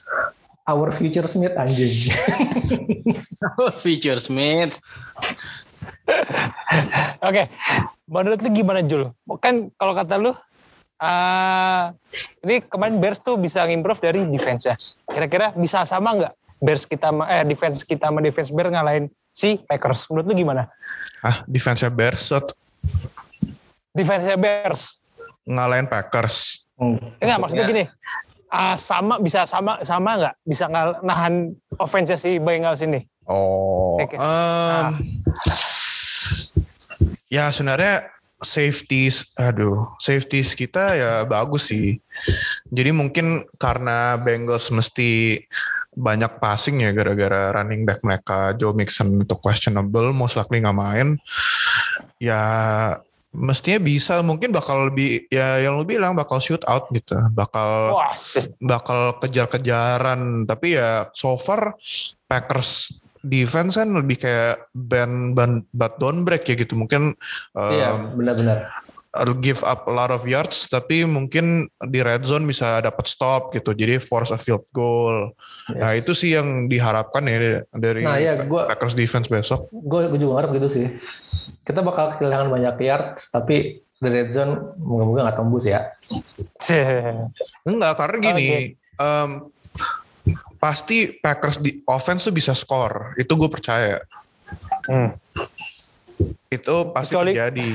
our 0.69 0.93
future 0.93 1.25
Smith 1.25 1.57
anjing. 1.57 2.13
Feature 3.81 4.21
Smith. 4.21 4.77
Oke, 7.27 7.43
menurut 8.05 8.39
lu 8.39 8.49
gimana 8.51 8.81
Jul? 8.81 9.09
Kan 9.37 9.69
kalau 9.75 9.93
kata 9.93 10.15
lu, 10.15 10.31
ah, 10.97 11.93
ini 12.41 12.61
kemarin 12.63 12.97
Bears 12.97 13.19
tuh 13.19 13.35
bisa 13.35 13.65
improve 13.65 13.99
dari 13.99 14.25
defense 14.25 14.65
ya. 14.65 14.75
Kira-kira 15.05 15.53
bisa 15.53 15.83
sama 15.83 16.15
nggak 16.15 16.33
Bears 16.59 16.83
kita 16.83 17.09
sama- 17.09 17.29
eh 17.29 17.43
defense 17.43 17.81
kita 17.81 18.07
sama 18.07 18.19
defense 18.19 18.49
Bears 18.49 18.69
ngalahin 18.69 19.05
si 19.31 19.59
Packers? 19.61 20.09
Menurut 20.09 20.27
lu 20.27 20.35
gimana? 20.37 20.67
ah 21.19 21.43
defense-nya 21.45 21.91
Bears 21.91 22.31
atau 22.31 22.55
Defense 23.91 24.23
Bears. 24.35 24.81
ngalahin 25.43 25.83
Packers 25.83 26.63
Enggak, 27.19 27.37
maksudnya 27.37 27.65
gini. 27.65 27.83
ah, 28.47 28.79
sama 28.79 29.19
bisa 29.19 29.43
sama 29.43 29.83
sama 29.83 30.15
nggak 30.15 30.35
bisa 30.47 30.65
ngal- 30.65 31.01
nahan 31.01 31.51
offense 31.75 32.15
si 32.15 32.39
Bengals 32.39 32.79
ini? 32.79 33.03
Oh, 33.25 33.99
Oke. 33.99 34.15
em, 34.15 34.95
ya 37.29 37.53
sebenarnya 37.53 38.09
safeties, 38.39 39.35
aduh, 39.35 39.87
safeties 39.99 40.55
kita 40.55 40.95
ya 40.95 41.11
bagus 41.27 41.69
sih. 41.69 41.99
Jadi 42.71 42.91
mungkin 42.95 43.45
karena 43.59 44.15
Bengals 44.19 44.71
mesti 44.71 45.43
banyak 45.99 46.39
passing 46.39 46.79
ya 46.79 46.95
gara-gara 46.95 47.51
running 47.59 47.83
back 47.83 47.99
mereka 48.05 48.55
Joe 48.55 48.71
Mixon 48.71 49.19
itu 49.19 49.35
questionable, 49.37 50.15
most 50.15 50.39
likely 50.39 50.63
nggak 50.63 50.77
main. 50.77 51.07
Ya 52.15 52.41
mestinya 53.29 53.77
bisa, 53.83 54.25
mungkin 54.25 54.49
bakal 54.49 54.89
lebih 54.89 55.29
ya 55.29 55.61
yang 55.61 55.77
lu 55.77 55.85
bilang 55.85 56.17
bakal 56.17 56.41
shoot 56.41 56.63
out 56.65 56.89
gitu, 56.89 57.19
bakal 57.35 57.93
Wah, 57.93 58.15
bakal 58.57 59.21
kejar-kejaran 59.21 60.49
tapi 60.49 60.79
ya 60.79 61.11
so 61.13 61.37
far 61.37 61.77
Packers 62.25 62.98
defense 63.21 63.75
kan 63.75 63.91
lebih 63.91 64.17
kayak 64.17 64.69
band 64.71 65.33
ban 65.33 65.51
but 65.69 65.97
don't 65.97 66.23
break 66.23 66.43
ya 66.43 66.55
gitu 66.55 66.73
mungkin 66.73 67.11
um, 67.51 67.71
iya 67.71 67.95
benar-benar 68.15 68.69
uh, 69.11 69.35
give 69.37 69.59
up 69.61 69.83
a 69.85 69.93
lot 69.93 70.07
of 70.07 70.23
yards 70.23 70.65
tapi 70.65 71.03
mungkin 71.03 71.65
di 71.83 71.99
red 71.99 72.23
zone 72.23 72.45
bisa 72.45 72.79
dapat 72.79 73.05
stop 73.05 73.51
gitu 73.51 73.73
jadi 73.73 73.97
force 73.97 74.31
a 74.31 74.39
field 74.39 74.63
goal 74.69 75.33
nah 75.69 75.93
Yes. 75.93 76.01
itu 76.01 76.11
sih 76.15 76.29
yang 76.33 76.65
diharapkan 76.65 77.21
ya 77.23 77.61
dari 77.69 78.01
Nah, 78.01 78.17
iya, 78.17 78.33
gua- 78.41 78.65
Packers 78.65 78.93
defense 78.93 79.27
besok 79.27 79.69
gue 79.69 80.09
juga 80.15 80.41
ngarep 80.41 80.51
gitu 80.57 80.69
sih. 80.71 80.85
Kita 81.61 81.85
bakal 81.85 82.17
kehilangan 82.17 82.49
banyak 82.49 82.75
yards, 82.81 83.29
tapi 83.29 83.77
the 84.01 84.09
red 84.09 84.33
zone 84.33 84.73
moga-moga 84.81 85.29
nggak 85.29 85.37
tembus 85.37 85.65
ya. 85.69 85.93
enggak 87.69 87.93
karena 87.93 88.17
gini 88.17 88.49
um, 88.97 89.53
pasti 90.59 91.15
Packers 91.15 91.63
di 91.63 91.79
offense 91.87 92.27
tuh 92.27 92.35
bisa 92.35 92.51
score 92.53 93.15
itu 93.15 93.31
gue 93.33 93.49
percaya. 93.49 93.97
Hmm. 94.89 95.13
itu 96.49 96.75
pasti 96.91 97.13
Kecuali- 97.15 97.31
terjadi. 97.37 97.69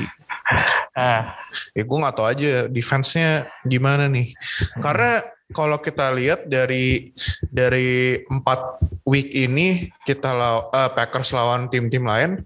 Ah, 0.93 1.39
ya 1.73 1.83
gue 1.87 1.99
nggak 1.99 2.15
tahu 2.15 2.27
aja 2.29 2.69
defense-nya 2.69 3.49
gimana 3.65 4.05
nih. 4.11 4.37
Karena 4.83 5.23
kalau 5.55 5.79
kita 5.81 6.13
lihat 6.13 6.45
dari 6.51 7.15
dari 7.49 8.21
empat 8.27 8.85
week 9.07 9.33
ini 9.33 9.89
kita 10.05 10.33
law, 10.35 10.69
eh, 10.75 10.91
Packers 10.93 11.33
lawan 11.33 11.69
tim-tim 11.69 12.05
lain 12.05 12.41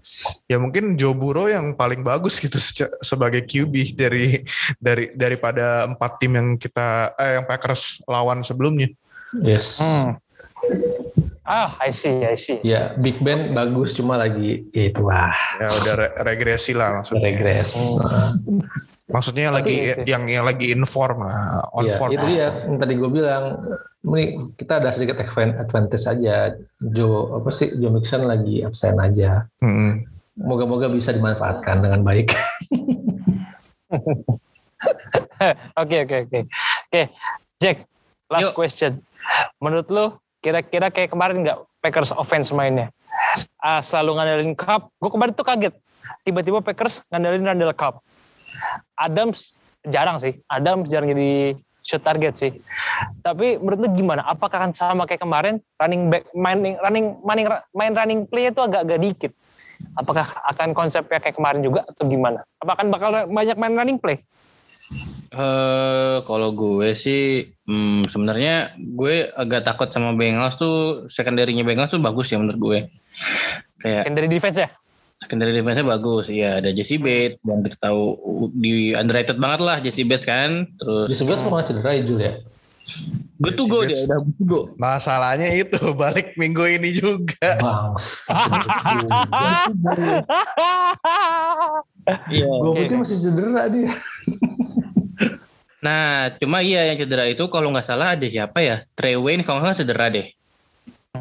ya 0.45 0.59
mungkin 0.61 0.95
Joe 0.95 1.15
Burrow 1.17 1.47
yang 1.47 1.73
paling 1.75 2.03
bagus 2.05 2.37
gitu 2.39 2.55
sebagai 3.03 3.43
QB 3.43 3.95
dari 3.97 4.43
dari 4.79 5.11
daripada 5.15 5.87
empat 5.89 6.11
tim 6.21 6.35
yang 6.35 6.49
kita 6.55 7.15
eh, 7.15 7.39
yang 7.39 7.45
Packers 7.49 8.03
lawan 8.07 8.43
sebelumnya 8.45 8.87
Yes. 9.35 9.77
hmm. 9.77 10.17
Ah, 11.43 11.73
I 11.79 11.89
see, 11.89 12.21
I 12.21 12.37
see. 12.37 12.61
Ya, 12.61 12.93
Big 12.95 13.17
Ben 13.19 13.51
bagus 13.51 13.93
cuma 13.93 14.13
lagi 14.15 14.69
ya 14.69 14.83
itu 14.85 15.01
lah 15.01 15.33
Ya 15.57 15.69
udah 15.75 15.93
re- 15.95 16.13
regresi 16.23 16.73
lah 16.73 17.01
maksudnya. 17.01 17.25
regres. 17.25 17.73
Hmm. 17.73 18.61
Maksudnya 19.09 19.49
Tapi 19.49 19.55
lagi 19.57 19.75
itu. 19.81 20.01
yang 20.05 20.23
yang 20.25 20.45
lagi 20.45 20.69
inform 20.69 21.25
lah, 21.25 21.65
on 21.73 21.89
ya, 21.89 21.97
form. 21.97 22.13
itu 22.13 22.25
dia 22.29 22.53
yang 22.61 22.77
tadi 22.77 22.93
gue 22.93 23.09
bilang 23.09 23.43
ini 24.05 24.23
kita 24.53 24.77
ada 24.77 24.93
sedikit 24.93 25.17
advan- 25.17 25.57
advantage 25.57 26.05
aja. 26.05 26.53
Joe 26.77 27.41
apa 27.41 27.49
sih 27.49 27.73
Joe 27.73 27.89
Mixon 27.89 28.23
lagi 28.23 28.61
absen 28.61 29.01
aja. 29.01 29.49
Mm-mm. 29.59 30.05
Moga-moga 30.37 30.85
bisa 30.87 31.09
dimanfaatkan 31.09 31.81
dengan 31.81 32.05
baik. 32.05 32.29
Oke, 35.75 35.97
oke, 35.99 36.17
oke. 36.23 36.39
Oke, 36.85 37.01
Jack, 37.57 37.77
last 38.27 38.43
Yuk. 38.45 38.55
question. 38.55 38.99
Menurut 39.59 39.87
lu, 39.91 40.05
kira-kira 40.39 40.87
kayak 40.89 41.11
kemarin 41.11 41.43
nggak 41.43 41.59
Packers 41.79 42.11
offense 42.15 42.51
mainnya? 42.51 42.91
Ah, 43.59 43.83
selalu 43.83 44.19
ngandelin 44.19 44.53
Cup. 44.55 44.91
Gue 44.99 45.11
kemarin 45.11 45.33
tuh 45.35 45.45
kaget. 45.47 45.75
Tiba-tiba 46.23 46.59
Packers 46.63 47.03
ngandelin 47.11 47.45
Randall 47.45 47.75
Cup. 47.75 48.03
Adams 48.99 49.55
jarang 49.87 50.19
sih. 50.19 50.39
Adams 50.51 50.91
jarang 50.91 51.11
jadi 51.11 51.55
shoot 51.83 52.03
target 52.03 52.35
sih. 52.35 52.51
Tapi 53.23 53.57
menurut 53.59 53.79
lu 53.79 53.89
gimana? 53.95 54.21
Apakah 54.27 54.67
akan 54.67 54.73
sama 54.75 55.03
kayak 55.07 55.23
kemarin 55.23 55.63
running 55.79 56.11
back 56.11 56.27
main 56.35 56.77
running 56.83 57.17
main, 57.23 57.47
main 57.71 57.93
running 57.95 58.19
play 58.27 58.51
itu 58.51 58.59
agak-agak 58.59 58.99
dikit? 58.99 59.31
Apakah 59.95 60.27
akan 60.51 60.75
konsepnya 60.75 61.23
kayak 61.23 61.39
kemarin 61.39 61.63
juga 61.63 61.87
atau 61.87 62.03
gimana? 62.03 62.43
Apakah 62.59 62.83
akan 62.83 62.87
bakal 62.91 63.09
banyak 63.31 63.55
main 63.55 63.75
running 63.79 63.99
play? 63.99 64.19
Eh, 65.29 66.17
kalau 66.25 66.49
gue 66.57 66.97
sih 66.97 67.45
hmm, 67.69 68.09
sebenarnya 68.09 68.73
gue 68.77 69.29
agak 69.29 69.61
takut 69.61 69.89
sama 69.93 70.17
Bengals 70.17 70.57
tuh 70.57 71.05
secondary-nya 71.05 71.61
Bengals 71.61 71.93
tuh 71.93 72.01
bagus 72.01 72.33
ya 72.33 72.41
menurut 72.41 72.59
gue. 72.59 72.79
Kayak 73.79 74.09
dari 74.09 74.27
defense 74.27 74.57
ya? 74.57 74.69
secondary 75.19 75.51
defense-nya 75.51 75.85
bagus. 75.85 76.31
Iya, 76.31 76.63
ada 76.63 76.71
Jesse 76.71 76.95
Bates 76.95 77.37
yang 77.43 77.59
kita 77.61 77.77
tahu 77.91 78.15
di 78.55 78.95
underrated 78.95 79.37
banget 79.37 79.61
lah 79.61 79.77
Jesse 79.83 80.07
Bates 80.07 80.23
kan. 80.23 80.65
Terus 80.79 81.07
Di 81.11 81.15
sebelah 81.19 81.39
semua 81.43 81.61
cedera 81.67 81.91
ya 81.93 82.03
Jul 82.07 82.19
ya. 82.23 82.35
gue 83.39 83.53
tuh 83.53 83.69
gue 83.69 83.93
dia 83.93 84.01
udah 84.09 84.19
gue 84.25 84.63
Masalahnya 84.81 85.53
itu 85.53 85.77
balik 86.01 86.33
minggu 86.39 86.65
ini 86.79 86.89
juga. 86.95 87.59
Bangs. 87.61 88.25
Iya. 92.33 92.49
Gue 92.49 92.73
pikir 92.81 92.97
masih 92.97 93.17
cedera 93.19 93.69
dia. 93.69 93.93
Nah, 95.79 96.35
cuma 96.35 96.59
iya 96.59 96.91
yang 96.91 96.99
cedera 96.99 97.23
itu 97.27 97.47
kalau 97.47 97.71
nggak 97.71 97.87
salah 97.87 98.15
ada 98.19 98.27
siapa 98.27 98.59
ya? 98.59 98.83
Trey 98.99 99.15
Wayne 99.15 99.47
kalau 99.47 99.63
nggak 99.63 99.71
salah 99.71 99.79
cedera 99.79 100.05
deh. 100.11 100.27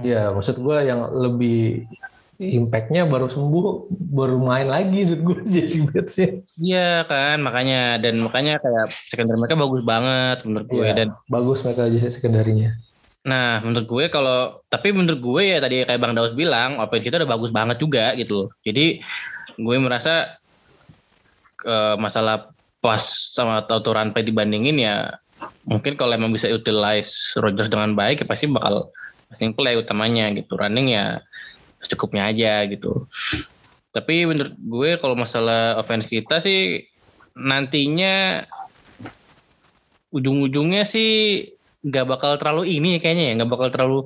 Ya 0.02 0.30
maksud 0.34 0.58
gue 0.58 0.76
yang 0.84 1.10
lebih 1.14 1.86
impactnya 2.38 3.02
baru 3.02 3.26
sembuh 3.26 3.90
baru 3.90 4.38
main 4.38 4.70
lagi 4.70 5.02
menurut 5.10 5.22
gue 5.22 5.36
Jesse 5.58 5.82
Bates 5.86 6.14
ya. 6.18 6.28
Iya 6.58 6.90
kan, 7.06 7.42
makanya 7.42 7.98
dan 7.98 8.22
makanya 8.22 8.62
kayak 8.62 8.94
secondary 9.10 9.38
mereka 9.42 9.58
bagus 9.58 9.82
banget 9.82 10.38
menurut 10.46 10.66
gue 10.70 10.86
Iya, 10.86 10.94
dan 10.94 11.08
bagus 11.30 11.62
mereka 11.66 11.90
Jesse 11.90 12.18
sekundarinya. 12.18 12.74
Nah, 13.26 13.60
menurut 13.62 13.86
gue 13.86 14.04
kalau 14.10 14.62
tapi 14.70 14.94
menurut 14.94 15.18
gue 15.18 15.42
ya 15.54 15.58
tadi 15.58 15.82
kayak 15.82 16.00
Bang 16.02 16.14
Daus 16.14 16.34
bilang, 16.34 16.78
offense 16.78 17.06
kita 17.06 17.18
udah 17.22 17.30
bagus 17.30 17.50
banget 17.50 17.76
juga 17.82 18.14
gitu. 18.14 18.50
Jadi 18.62 19.02
gue 19.58 19.76
merasa 19.82 20.38
eh, 21.66 21.96
masalah 21.98 22.54
pas 22.78 23.02
sama 23.02 23.66
run 23.66 24.14
play 24.14 24.24
dibandingin 24.26 24.78
ya 24.78 25.18
mungkin 25.66 25.94
kalau 25.94 26.14
emang 26.14 26.34
bisa 26.34 26.50
utilize 26.50 27.34
Rodgers 27.38 27.70
dengan 27.70 27.94
baik 27.94 28.22
ya 28.22 28.26
pasti 28.26 28.50
bakal 28.50 28.90
passing 29.30 29.54
play 29.54 29.76
utamanya 29.78 30.32
gitu. 30.34 30.56
Running 30.58 30.94
ya 30.94 31.22
secukupnya 31.84 32.30
aja 32.30 32.66
gitu. 32.66 33.06
Tapi 33.94 34.26
menurut 34.26 34.54
gue 34.58 34.90
kalau 34.98 35.14
masalah 35.14 35.78
offense 35.78 36.10
kita 36.10 36.42
sih 36.42 36.86
nantinya 37.38 38.42
ujung-ujungnya 40.10 40.88
sih 40.88 41.44
nggak 41.84 42.06
bakal 42.08 42.34
terlalu 42.40 42.80
ini 42.80 42.98
ya 42.98 43.00
kayaknya 43.00 43.24
ya 43.30 43.32
nggak 43.38 43.52
bakal 43.54 43.68
terlalu 43.70 43.98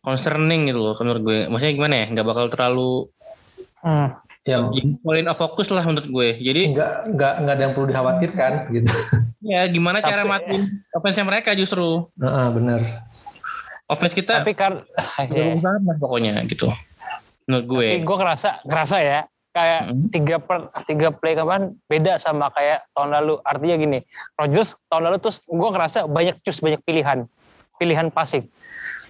concerning 0.00 0.70
gitu 0.70 0.80
loh 0.80 0.94
menurut 0.96 1.22
gue 1.26 1.38
maksudnya 1.50 1.74
gimana 1.76 1.94
ya 2.00 2.06
nggak 2.14 2.28
bakal 2.30 2.46
terlalu 2.48 3.10
Hmm. 3.86 4.18
Yang 4.46 4.62
jadi 4.72 4.90
point 5.02 5.26
of 5.26 5.36
focus 5.36 5.74
lah 5.74 5.82
menurut 5.82 6.06
gue 6.06 6.28
jadi 6.38 6.70
nggak 6.70 6.92
nggak 7.12 7.32
nggak 7.42 7.54
ada 7.58 7.62
yang 7.66 7.74
perlu 7.74 7.86
dikhawatirkan 7.90 8.52
gitu. 8.70 8.90
ya 9.42 9.66
gimana 9.66 9.98
cara 9.98 10.22
Tapi- 10.22 10.30
matiin 10.30 10.62
offense 10.94 11.18
mereka 11.20 11.50
justru 11.52 12.06
Nah, 12.14 12.54
benar. 12.54 13.10
offense 13.86 14.14
kita 14.14 14.40
Tapi 14.40 14.54
kan, 14.54 14.86
belum 15.26 15.58
banget 15.58 15.96
pokoknya 15.98 16.34
gitu 16.46 16.70
menurut 17.44 17.66
gue 17.66 17.86
Tapi 17.92 18.02
gue 18.02 18.16
ngerasa 18.16 18.48
ngerasa 18.62 18.96
ya 18.98 19.20
kayak 19.50 19.80
Mm. 19.88 20.06
tiga 20.12 20.36
per 20.38 20.58
tiga 20.84 21.08
play 21.10 21.32
kapan 21.32 21.62
beda 21.86 22.20
sama 22.20 22.52
kayak 22.52 22.84
tahun 22.92 23.08
lalu. 23.08 23.40
Artinya 23.40 23.76
gini, 23.80 23.98
Rodgers 24.36 24.76
tahun 24.86 25.08
lalu 25.08 25.16
tuh 25.18 25.32
gue 25.42 25.70
ngerasa 25.72 25.98
banyak 26.04 26.36
cus 26.44 26.60
banyak 26.60 26.84
pilihan 26.84 27.24
pilihan 27.76 28.12
passing. 28.12 28.44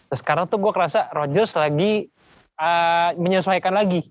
Terus 0.07 0.20
sekarang 0.22 0.46
tuh 0.46 0.57
gue 0.57 0.70
ngerasa 0.70 1.11
Rodgers 1.11 1.51
lagi 1.53 2.07
uh, 2.57 3.11
menyesuaikan 3.16 3.75
lagi 3.75 4.07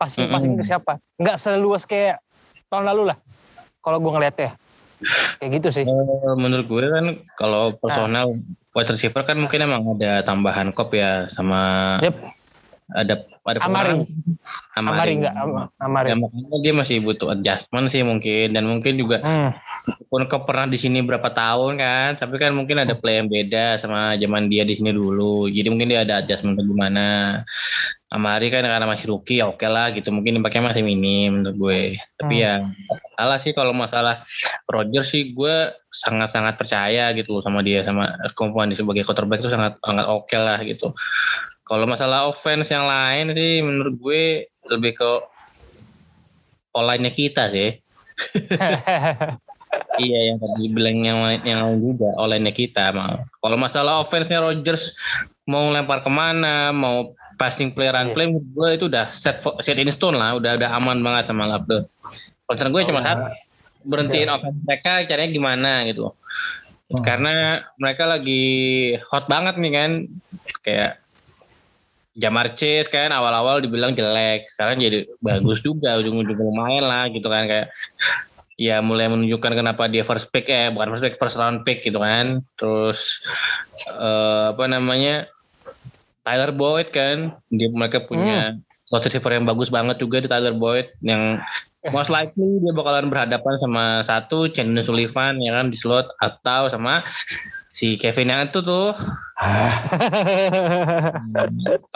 passing 0.00 0.32
passing 0.32 0.56
Mm-mm. 0.56 0.64
ke 0.64 0.72
siapa. 0.72 0.96
Nggak 1.20 1.36
seluas 1.36 1.84
kayak 1.84 2.24
tahun 2.72 2.88
lalu 2.88 3.12
lah. 3.12 3.16
Kalau 3.84 4.00
gue 4.00 4.12
ngeliatnya 4.16 4.56
kayak 5.36 5.50
gitu 5.60 5.68
sih. 5.68 5.84
Eh, 5.84 6.34
menurut 6.40 6.64
gue 6.64 6.80
kan 6.88 7.06
kalau 7.36 7.76
personal 7.76 8.32
wide 8.72 8.88
receiver 8.88 9.20
kan 9.20 9.36
mungkin 9.36 9.60
emang 9.68 9.84
ada 10.00 10.24
tambahan 10.24 10.72
kop 10.72 10.96
ya 10.96 11.28
sama 11.28 11.96
Yep. 12.00 12.16
Ada 12.94 13.14
ada 13.46 13.58
Amari. 13.64 14.04
Amari. 14.76 15.12
Enggak, 15.18 15.34
Amari. 15.80 16.08
Ya, 16.12 16.16
makanya 16.18 16.56
dia 16.62 16.74
masih 16.76 16.96
butuh 17.02 17.34
adjustment 17.34 17.86
sih 17.90 18.02
mungkin. 18.04 18.52
Dan 18.54 18.68
mungkin 18.68 18.94
juga 18.98 19.18
Hmm. 19.20 19.50
pun 20.12 20.28
kau 20.28 20.44
pernah 20.44 20.68
di 20.68 20.76
sini 20.76 21.00
berapa 21.00 21.32
tahun 21.32 21.80
kan 21.80 22.10
tapi 22.20 22.36
kan 22.36 22.52
mungkin 22.52 22.84
ada 22.84 22.92
play 22.92 23.16
yang 23.16 23.32
beda 23.32 23.80
sama 23.80 24.14
zaman 24.20 24.46
dia 24.52 24.62
di 24.62 24.76
sini 24.76 24.92
dulu. 24.92 25.48
Jadi 25.48 25.66
mungkin 25.72 25.88
dia 25.88 26.04
ada 26.04 26.20
adjustment 26.20 26.58
atau 26.60 26.68
gimana 26.68 27.06
Amari 28.10 28.50
kan 28.50 28.66
karena 28.66 28.90
masih 28.90 29.06
rookie 29.08 29.38
ya 29.40 29.48
oke 29.48 29.64
lah 29.70 29.94
gitu. 29.94 30.10
Mungkin 30.10 30.42
impactnya 30.42 30.74
masih 30.74 30.82
minim 30.84 31.40
menurut 31.40 31.56
gue. 31.56 31.82
Tapi 32.18 32.42
ya 32.42 32.60
salah 33.16 33.38
sih 33.40 33.54
kalau 33.56 33.72
masalah 33.72 34.26
Roger 34.68 35.06
sih 35.06 35.30
gue 35.32 35.72
sangat-sangat 35.90 36.54
percaya 36.54 37.10
gitu 37.18 37.38
loh 37.38 37.42
sama 37.42 37.66
dia 37.66 37.82
sama 37.82 38.14
kemampuan 38.38 38.70
dia 38.70 38.78
sebagai 38.78 39.02
quarterback 39.02 39.42
itu 39.42 39.50
sangat 39.50 39.74
sangat 39.82 40.06
oke 40.06 40.36
lah 40.38 40.62
gitu 40.62 40.94
kalau 41.70 41.86
masalah 41.86 42.26
offense 42.26 42.74
yang 42.74 42.90
lain 42.90 43.30
sih 43.30 43.62
menurut 43.62 43.94
gue 44.02 44.50
lebih 44.66 44.98
ke 44.98 45.10
online-nya 46.74 47.12
kita 47.14 47.46
sih 47.54 47.78
Iya 50.00 50.34
yang 50.34 50.38
tadi 50.42 50.64
bilang 50.66 50.98
yang 51.04 51.18
yang 51.46 51.60
lain 51.62 51.78
juga 51.78 52.10
olehnya 52.18 52.50
kita 52.50 52.90
mau. 52.90 53.22
Kalau 53.38 53.56
masalah 53.60 54.02
offense-nya 54.02 54.42
Rodgers 54.42 54.96
mau 55.46 55.70
lempar 55.70 56.02
ke 56.02 56.10
mana, 56.10 56.74
mau 56.74 57.14
passing 57.38 57.70
play 57.70 57.92
run 57.92 58.10
Iya. 58.10 58.14
play, 58.16 58.26
menurut 58.32 58.48
gue 58.50 58.68
itu 58.80 58.84
udah 58.90 59.12
set 59.12 59.38
set 59.60 59.78
in 59.78 59.92
stone 59.92 60.16
lah, 60.18 60.40
udah 60.40 60.56
udah 60.56 60.70
aman 60.74 61.04
banget 61.04 61.30
sama 61.30 61.46
Labdo. 61.46 61.86
Concern 62.48 62.72
gue 62.74 62.82
cuma 62.82 63.00
Oh, 63.00 63.06
satu, 63.06 63.22
berhentiin 63.86 64.32
offense 64.32 64.58
mereka 64.66 65.06
caranya 65.06 65.30
gimana 65.30 65.72
gitu. 65.86 66.16
Hmm. 66.90 67.04
Karena 67.04 67.62
mereka 67.78 68.10
lagi 68.10 68.44
hot 69.06 69.30
banget 69.30 69.54
nih 69.60 69.72
kan, 69.72 69.90
kayak 70.66 70.98
Jamar 72.18 72.58
Chase 72.58 72.90
kan 72.90 73.14
awal-awal 73.14 73.62
dibilang 73.62 73.94
jelek, 73.94 74.50
sekarang 74.54 74.82
jadi 74.82 75.06
bagus 75.22 75.62
juga 75.62 75.94
ujung-ujung 76.02 76.36
lumayan 76.36 76.90
lah 76.90 77.06
gitu 77.06 77.30
kan 77.30 77.46
kayak 77.46 77.70
ya 78.60 78.82
mulai 78.84 79.08
menunjukkan 79.08 79.56
kenapa 79.56 79.88
dia 79.88 80.04
first 80.04 80.28
pick 80.28 80.44
eh 80.52 80.68
bukan 80.68 80.92
first 80.92 81.04
pick 81.06 81.16
first 81.16 81.38
round 81.38 81.62
pick 81.62 81.86
gitu 81.86 82.02
kan. 82.02 82.42
Terus 82.58 83.22
eh, 83.94 84.44
apa 84.52 84.64
namanya 84.66 85.30
Tyler 86.26 86.52
Boyd 86.52 86.92
kan 86.92 87.38
dia 87.48 87.70
mereka 87.72 88.04
punya 88.04 88.58
slot 88.84 89.06
receiver 89.06 89.30
yang 89.30 89.46
bagus 89.46 89.70
banget 89.70 90.02
juga 90.02 90.18
di 90.18 90.28
Tyler 90.28 90.52
Boyd 90.52 90.90
yang 91.00 91.38
most 91.88 92.12
likely 92.12 92.60
dia 92.60 92.74
bakalan 92.76 93.08
berhadapan 93.08 93.54
sama 93.56 93.84
satu 94.04 94.52
Chandler 94.52 94.84
Sullivan 94.84 95.40
ya 95.40 95.56
kan 95.56 95.72
di 95.72 95.78
slot 95.78 96.12
atau 96.20 96.68
sama 96.68 97.00
si 97.80 97.96
Kevin 97.96 98.28
yang 98.28 98.44
itu 98.44 98.60
tuh. 98.60 98.92
Ah, 99.40 99.72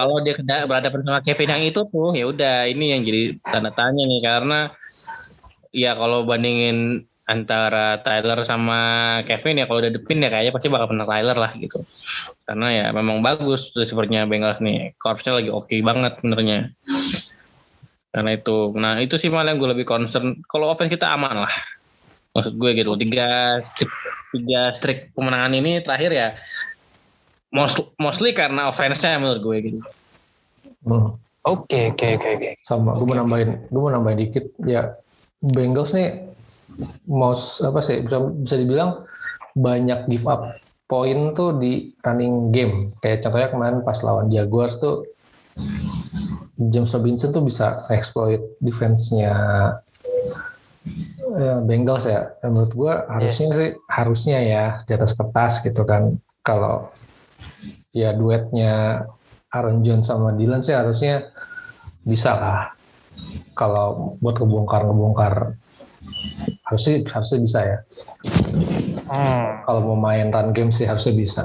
kalau 0.00 0.16
dia 0.24 0.32
kena 0.32 0.64
berhadapan 0.64 1.04
sama 1.04 1.20
Kevin 1.20 1.52
yang 1.52 1.62
itu 1.68 1.84
tuh 1.92 2.16
ya 2.16 2.24
udah 2.24 2.64
ini 2.72 2.96
yang 2.96 3.04
jadi 3.04 3.36
tanda 3.44 3.68
tanya 3.68 4.08
nih 4.08 4.24
karena 4.24 4.72
ya 5.76 5.92
kalau 5.92 6.24
bandingin 6.24 7.04
antara 7.28 8.00
Tyler 8.00 8.40
sama 8.48 8.80
Kevin 9.28 9.60
ya 9.60 9.68
kalau 9.68 9.84
udah 9.84 9.92
depin 9.92 10.24
ya 10.24 10.32
kayaknya 10.32 10.56
pasti 10.56 10.72
bakal 10.72 10.96
pernah 10.96 11.04
Tyler 11.04 11.36
lah 11.36 11.52
gitu. 11.60 11.84
Karena 12.48 12.66
ya 12.72 12.86
memang 12.96 13.20
bagus 13.20 13.76
receivernya 13.76 14.24
Bengals 14.24 14.64
nih 14.64 14.96
korpsnya 14.96 15.36
lagi 15.36 15.52
oke 15.52 15.76
banget 15.84 16.16
benernya 16.24 16.72
karena 18.08 18.30
itu. 18.40 18.72
Nah 18.72 19.04
itu 19.04 19.20
sih 19.20 19.28
malah 19.28 19.52
yang 19.52 19.60
gue 19.60 19.68
lebih 19.76 19.84
concern. 19.84 20.40
Kalau 20.48 20.72
offense 20.72 20.88
kita 20.88 21.12
aman 21.12 21.44
lah 21.44 21.54
maksud 22.34 22.54
gue 22.58 22.70
gitu 22.74 22.90
tiga 22.98 23.62
tiga 24.34 24.60
streak 24.74 25.14
pemenangan 25.14 25.54
ini 25.54 25.78
terakhir 25.80 26.10
ya 26.10 26.28
most, 27.54 27.78
mostly 28.02 28.34
karena 28.34 28.66
offense-nya 28.66 29.22
menurut 29.22 29.40
gue 29.40 29.56
gitu. 29.70 29.78
Hmm. 30.82 31.14
Oke, 31.44 31.92
oke, 31.92 32.18
oke, 32.18 32.28
oke. 32.40 32.50
Sama, 32.64 32.96
gue 32.98 33.06
mau 33.06 33.20
nambahin, 33.20 33.68
gue 33.68 33.80
mau 33.80 33.92
nambahin 33.92 34.18
dikit. 34.26 34.44
Ya, 34.64 34.96
Bengals 35.44 35.92
nih 35.92 36.24
most 37.06 37.62
apa 37.62 37.84
sih 37.84 38.02
bisa 38.02 38.18
bisa 38.42 38.56
dibilang 38.58 39.06
banyak 39.54 40.10
give 40.10 40.26
up 40.26 40.56
poin 40.88 41.36
tuh 41.36 41.60
di 41.60 41.92
running 42.00 42.48
game. 42.50 42.96
Kayak 43.04 43.28
contohnya 43.28 43.48
kemarin 43.52 43.78
pas 43.84 44.00
lawan 44.00 44.32
Jaguars 44.32 44.80
tuh 44.80 45.04
James 46.58 46.90
Robinson 46.96 47.30
tuh 47.30 47.44
bisa 47.44 47.84
exploit 47.92 48.40
defense-nya 48.64 49.36
ya, 51.36 51.54
Bengals 51.60 52.06
ya. 52.06 52.34
Menurut 52.46 52.72
gue 52.72 52.92
harusnya 53.10 53.46
sih 53.54 53.70
harusnya 53.90 54.38
ya 54.40 54.64
di 54.86 54.92
atas 54.94 55.12
kertas 55.14 55.60
gitu 55.62 55.82
kan. 55.86 56.18
Kalau 56.44 56.92
ya 57.94 58.12
duetnya 58.12 59.04
Aaron 59.54 59.86
Jones 59.86 60.10
sama 60.10 60.34
Dylan 60.34 60.62
sih 60.62 60.74
harusnya 60.74 61.30
bisa 62.02 62.34
lah. 62.34 62.60
Kalau 63.54 64.18
buat 64.18 64.36
ngebongkar 64.38 64.82
ngebongkar 64.86 65.34
harusnya 66.66 67.06
harusnya 67.08 67.38
bisa 67.38 67.58
ya. 67.62 67.78
Hmm. 69.06 69.62
Kalau 69.68 69.80
mau 69.92 69.98
main 69.98 70.32
run 70.32 70.50
game 70.50 70.72
sih 70.74 70.88
harusnya 70.88 71.14
bisa. 71.14 71.42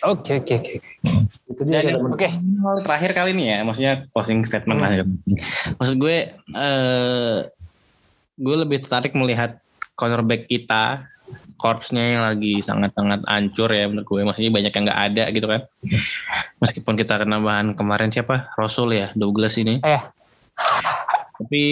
Oke, 0.00 0.40
oke, 0.42 0.52
oke. 0.58 0.72
Itu 1.46 1.62
dia. 1.62 1.94
Oke. 1.94 2.28
Terakhir 2.82 3.10
kali 3.12 3.30
ini 3.36 3.44
ya, 3.52 3.58
maksudnya 3.62 4.08
closing 4.10 4.42
statement 4.42 4.80
lah. 4.80 5.04
Maksud 5.78 5.96
gue, 6.00 6.16
eh 6.34 7.36
gue 8.40 8.56
lebih 8.56 8.80
tertarik 8.80 9.12
melihat 9.12 9.60
cornerback 10.00 10.48
kita, 10.48 11.04
korpsnya 11.60 12.16
yang 12.16 12.22
lagi 12.24 12.64
sangat-sangat 12.64 13.20
hancur 13.28 13.68
ya 13.68 13.84
menurut 13.86 14.08
gue. 14.08 14.20
Maksudnya 14.24 14.50
banyak 14.50 14.72
yang 14.72 14.84
nggak 14.88 15.02
ada 15.12 15.24
gitu 15.28 15.46
kan. 15.46 15.60
Meskipun 16.64 16.94
kita 16.96 17.20
kena 17.20 17.38
bahan 17.38 17.76
kemarin 17.76 18.08
siapa? 18.08 18.48
Rasul 18.56 18.96
ya, 18.96 19.12
Douglas 19.12 19.60
ini. 19.60 19.84
Eh. 19.84 20.02
Tapi 21.36 21.62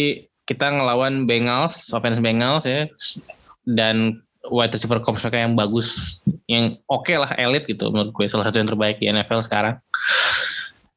kita 0.44 0.68
ngelawan 0.68 1.24
Bengals, 1.24 1.88
offense 1.92 2.20
Bengals 2.20 2.68
ya, 2.68 2.88
dan 3.64 4.20
wide 4.48 4.72
receiver 4.72 5.00
corps 5.00 5.20
mereka 5.20 5.38
yang 5.44 5.52
bagus, 5.56 6.20
yang 6.48 6.76
oke 6.88 7.12
lah 7.12 7.32
elit 7.36 7.68
gitu 7.68 7.92
menurut 7.92 8.16
gue 8.16 8.24
salah 8.28 8.48
satu 8.48 8.60
yang 8.60 8.68
terbaik 8.68 8.96
di 9.00 9.08
NFL 9.08 9.44
sekarang. 9.44 9.76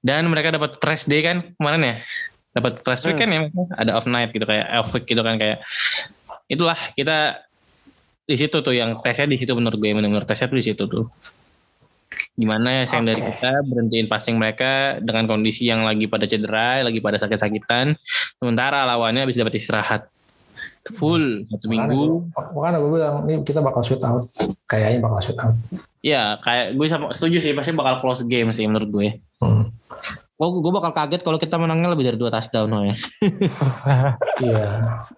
Dan 0.01 0.31
mereka 0.33 0.55
dapat 0.55 0.81
trash 0.81 1.05
day 1.05 1.21
kan 1.21 1.53
kemarin 1.59 1.83
ya, 1.83 1.95
dapat 2.51 2.83
trash 2.83 3.05
week 3.05 3.15
Hmm. 3.15 3.21
kan 3.21 3.29
ya, 3.31 3.39
ada 3.77 3.91
off 3.95 4.05
night 4.05 4.31
gitu 4.31 4.43
kayak 4.43 4.65
off 4.77 4.91
week 4.91 5.05
gitu 5.05 5.21
kan 5.21 5.35
kayak 5.35 5.63
itulah 6.45 6.75
kita 6.93 7.39
di 8.21 8.35
situ 8.35 8.59
tuh 8.59 8.71
yang 8.71 8.99
tesnya 8.99 9.25
di 9.25 9.35
situ 9.35 9.51
menurut 9.51 9.75
gue 9.75 9.91
menurut 9.91 10.23
tesnya 10.23 10.47
tuh 10.47 10.59
di 10.59 10.65
situ 10.65 10.83
tuh 10.85 11.07
gimana 12.35 12.83
ya 12.83 12.91
yang 12.91 13.03
dari 13.03 13.19
kita 13.19 13.51
berhentiin 13.63 14.07
passing 14.07 14.35
mereka 14.35 14.99
dengan 14.99 15.27
kondisi 15.27 15.63
yang 15.63 15.83
lagi 15.83 16.07
pada 16.07 16.27
cedera 16.27 16.83
lagi 16.83 16.99
pada 16.99 17.15
sakit-sakitan 17.17 17.95
sementara 18.35 18.83
lawannya 18.83 19.23
bisa 19.23 19.43
dapat 19.43 19.55
istirahat 19.55 20.01
full 20.91 21.47
satu 21.47 21.67
minggu 21.67 22.27
makanya 22.51 22.77
gue 22.79 22.89
bilang 22.89 23.15
ini 23.25 23.35
kita 23.41 23.61
bakal 23.61 23.79
shoot 23.81 24.01
out. 24.01 24.27
Kayaknya 24.65 24.99
bakal 24.99 25.19
shoot 25.21 25.39
out. 25.39 25.55
ya 26.01 26.35
kayak 26.39 26.73
gue 26.73 26.87
sama 26.89 27.13
setuju 27.13 27.37
sih 27.39 27.53
pasti 27.53 27.71
bakal 27.71 28.01
close 28.01 28.25
game 28.25 28.51
sih 28.51 28.65
menurut 28.65 28.89
gue 28.89 29.07
Hmm. 29.39 29.73
Gue 30.41 30.59
gue 30.59 30.73
bakal 30.73 30.89
kaget 30.89 31.21
kalau 31.21 31.37
kita 31.37 31.53
menangnya 31.55 31.93
lebih 31.93 32.09
dari 32.09 32.17
dua 32.17 32.33
touchdown 32.33 32.73
ya 32.81 32.95
Iya. 34.41 34.67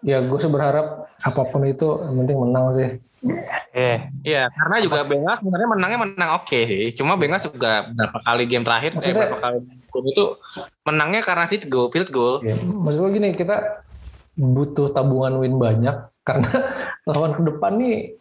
Ya 0.03 0.17
gue 0.19 0.35
sih 0.35 0.51
berharap 0.51 1.07
apa 1.23 1.41
pun 1.47 1.63
itu 1.63 1.87
yang 2.03 2.15
penting 2.19 2.37
menang 2.43 2.65
sih. 2.75 2.89
Eh, 3.71 4.11
Iya, 4.27 4.51
karena 4.51 4.83
juga 4.83 5.07
Bengals 5.07 5.39
sebenarnya 5.39 5.69
menangnya 5.71 5.99
menang 6.03 6.29
oke 6.43 6.59
sih. 6.67 6.91
Cuma 6.91 7.15
Bengals 7.15 7.47
juga 7.47 7.87
berapa 7.87 8.19
kali 8.19 8.43
game 8.43 8.67
terakhir, 8.67 8.91
eh, 8.91 8.95
Maksudnya- 8.99 9.19
berapa 9.31 9.39
kali 9.39 9.57
game 9.63 10.07
itu 10.11 10.23
menangnya 10.83 11.21
karena 11.23 11.45
field 11.47 11.65
goal, 11.71 11.87
field 11.87 12.11
goal. 12.11 12.43
Ya, 12.43 12.59
maksud 12.59 12.99
gue 12.99 13.11
gini, 13.15 13.31
kita 13.31 13.87
butuh 14.35 14.91
tabungan 14.91 15.39
win 15.39 15.55
banyak 15.55 15.95
karena 16.27 16.51
lawan 17.07 17.31
ke 17.31 17.41
depan 17.47 17.71
nih 17.79 18.19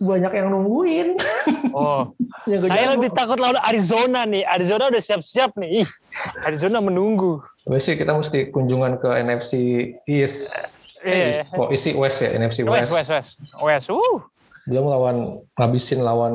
banyak 0.00 0.32
yang 0.32 0.48
nungguin. 0.48 1.08
oh, 1.76 2.08
yang 2.50 2.64
saya 2.64 2.96
lebih 2.96 3.12
takut 3.12 3.36
lawan 3.36 3.60
Arizona 3.60 4.24
nih. 4.24 4.48
Arizona 4.48 4.88
udah 4.88 5.02
siap-siap 5.04 5.52
nih. 5.60 5.84
Ih, 5.84 5.88
Arizona 6.42 6.80
menunggu. 6.80 7.44
Wes 7.68 7.84
sih 7.84 7.94
kita 7.94 8.16
mesti 8.16 8.48
kunjungan 8.48 8.96
ke 8.96 9.08
NFC 9.20 9.52
East. 10.08 10.72
Iya. 11.04 11.44
East. 11.44 11.52
Oh, 11.52 11.68
isi 11.68 11.92
West 11.92 12.24
ya, 12.24 12.32
NFC 12.32 12.64
West, 12.64 12.88
West. 12.88 12.92
West, 12.96 13.10
West. 13.12 13.30
West. 13.60 13.88
Uh. 13.92 14.20
Belum 14.68 14.92
lawan 14.92 15.16
ngabisin 15.56 16.04
lawan 16.04 16.34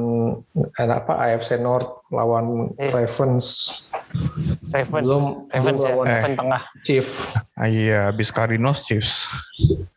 eh, 0.58 0.90
apa 0.90 1.14
AFC 1.30 1.58
North 1.58 2.06
lawan 2.10 2.74
Eh. 2.78 2.90
Ravens. 2.90 3.70
Ravens. 4.74 5.06
Belum 5.06 5.24
Ravens 5.50 5.82
belum 5.82 5.90
ya, 5.90 5.94
lawan 5.94 6.06
Eh. 6.06 6.14
Ravens 6.14 6.38
tengah. 6.38 6.62
Chief. 6.86 7.08
Ah, 7.58 7.68
iya, 7.70 8.10
habis 8.10 8.30
Cardinals 8.30 8.86
Chiefs. 8.86 9.30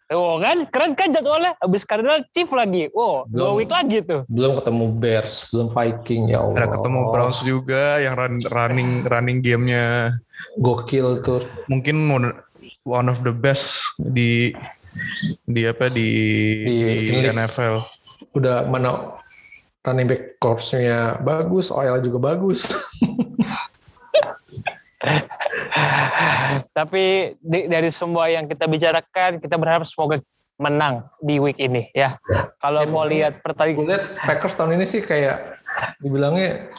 Oh 0.08 0.40
kan, 0.40 0.64
keren 0.64 0.96
kan 0.96 1.12
jadwalnya. 1.12 1.52
Abis 1.60 1.84
Cardinal 1.84 2.24
Chief 2.32 2.48
lagi. 2.48 2.88
Oh, 2.96 3.28
dua 3.28 3.52
Belum. 3.52 3.60
week 3.60 3.68
lagi 3.68 4.00
tuh. 4.00 4.24
Belum 4.24 4.56
ketemu 4.56 4.84
Bears, 4.96 5.44
belum 5.52 5.68
Viking 5.68 6.32
ya 6.32 6.40
Allah. 6.40 6.56
Ada 6.56 6.68
ketemu 6.72 7.00
Browns 7.12 7.40
juga 7.42 8.00
yang 8.00 8.16
run- 8.16 8.48
running 8.48 8.90
running 9.04 9.38
gamenya 9.38 10.16
Gokil 10.56 11.20
tuh. 11.20 11.44
mungkin 11.68 12.08
one, 12.08 12.32
one 12.82 13.06
of 13.06 13.20
the 13.20 13.34
best 13.34 13.84
di 14.00 14.56
di 15.44 15.62
apa 15.62 15.92
di, 15.92 16.08
Di 16.64 16.74
di. 17.20 17.28
NFL. 17.28 17.84
Udah 18.32 18.64
mana 18.64 19.20
running 19.84 20.08
back 20.08 20.40
corpsnya 20.40 21.20
bagus, 21.20 21.68
OL 21.68 22.00
juga 22.00 22.32
bagus. 22.32 22.64
Tapi 26.78 27.34
di- 27.38 27.66
dari 27.70 27.90
semua 27.94 28.26
yang 28.30 28.50
kita 28.50 28.66
bicarakan, 28.66 29.38
kita 29.38 29.54
berharap 29.54 29.86
semoga 29.86 30.18
menang 30.58 31.06
di 31.22 31.38
week 31.38 31.58
ini 31.62 31.86
ya. 31.94 32.18
Kalau 32.58 32.82
Ya, 32.82 32.90
mau 32.90 33.06
pokoknya 33.06 33.14
lihat 33.14 33.32
pertandingan, 33.46 33.86
lihat 33.86 34.04
Packers 34.26 34.58
tahun 34.58 34.74
ini 34.74 34.84
sih 34.90 35.00
kayak 35.06 35.62
dibilangnya 36.02 36.74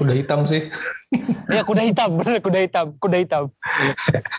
kuda 0.00 0.12
hitam 0.16 0.48
sih. 0.48 0.72
ya 1.54 1.60
kuda 1.60 1.82
hitam, 1.84 2.16
bener 2.16 2.40
kuda 2.40 2.58
hitam, 2.64 2.86
kuda 2.96 3.16
hitam. 3.20 3.44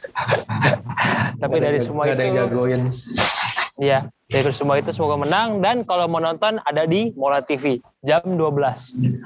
Tapi 1.42 1.58
dari 1.62 1.78
semua 1.80 2.10
nggak 2.10 2.18
ada 2.18 2.24
yang 2.26 2.34
itu, 2.34 2.42
jagoin. 2.50 2.82
Ya 3.80 4.08
dari 4.30 4.52
semua 4.54 4.78
itu 4.78 4.94
semoga 4.94 5.18
menang 5.18 5.58
dan 5.64 5.82
kalau 5.88 6.06
mau 6.06 6.22
nonton 6.22 6.62
ada 6.62 6.86
di 6.86 7.10
Mola 7.18 7.42
TV 7.42 7.82
jam 8.06 8.22
12 8.24 8.46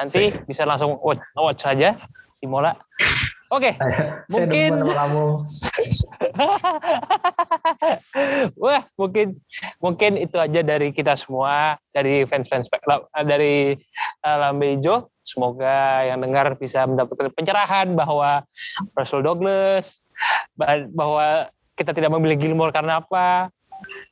nanti 0.00 0.34
bisa 0.48 0.66
langsung 0.66 0.98
watch, 0.98 1.22
watch 1.36 1.62
saja 1.62 1.94
di 2.40 2.48
Mola. 2.48 2.72
Oke, 3.50 3.74
Saya 3.74 4.22
Mungkin- 4.30 4.78
demen 4.78 4.86
sama 4.86 4.94
kamu. 4.94 5.26
Wah, 8.62 8.86
mungkin 8.94 9.26
mungkin 9.82 10.12
itu 10.22 10.38
aja 10.38 10.62
dari 10.62 10.94
kita 10.94 11.18
semua 11.18 11.74
dari 11.90 12.22
fans-fans 12.30 12.70
eh, 12.70 13.26
dari 13.26 13.74
uh, 14.22 14.36
Lambe 14.38 14.78
Ijo. 14.78 15.10
Semoga 15.26 16.06
yang 16.06 16.22
dengar 16.22 16.54
bisa 16.62 16.86
mendapatkan 16.86 17.34
pencerahan 17.34 17.90
bahwa 17.98 18.46
Russell 18.94 19.26
Douglas 19.26 19.98
bah- 20.54 20.86
bahwa 20.94 21.50
kita 21.80 21.96
tidak 21.96 22.12
memilih 22.12 22.36
Gilmore 22.36 22.76
karena 22.76 23.00
apa 23.00 23.48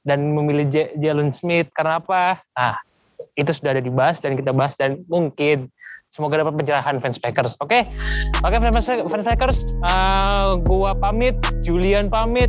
dan 0.00 0.32
memilih 0.32 0.64
J- 0.72 0.96
Jalen 0.96 1.36
Smith 1.36 1.68
karena 1.76 2.00
apa. 2.00 2.40
Nah, 2.56 2.80
itu 3.36 3.52
sudah 3.52 3.76
ada 3.76 3.84
dibahas 3.84 4.24
dan 4.24 4.40
kita 4.40 4.56
bahas 4.56 4.72
dan 4.80 5.04
mungkin 5.04 5.68
semoga 6.08 6.40
dapat 6.40 6.56
pencerahan 6.56 6.96
fans 7.04 7.20
Packers. 7.20 7.52
Oke, 7.60 7.84
oke 8.40 8.56
fans, 8.56 8.88
fans 8.88 9.26
Packers, 9.28 9.68
uh, 9.84 10.56
gua 10.64 10.96
pamit, 10.96 11.36
Julian 11.60 12.08
pamit, 12.08 12.48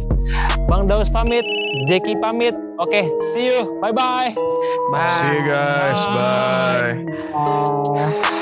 Bang 0.72 0.88
Daus 0.88 1.12
pamit, 1.12 1.44
Jackie 1.92 2.16
pamit. 2.16 2.56
Oke, 2.80 3.12
see 3.36 3.52
you, 3.52 3.76
bye 3.84 3.92
bye. 3.92 4.32
Bye. 4.96 5.12
See 5.20 5.36
you 5.36 5.44
guys, 5.44 6.00
bye. 6.16 7.04
Bye. 7.36 8.40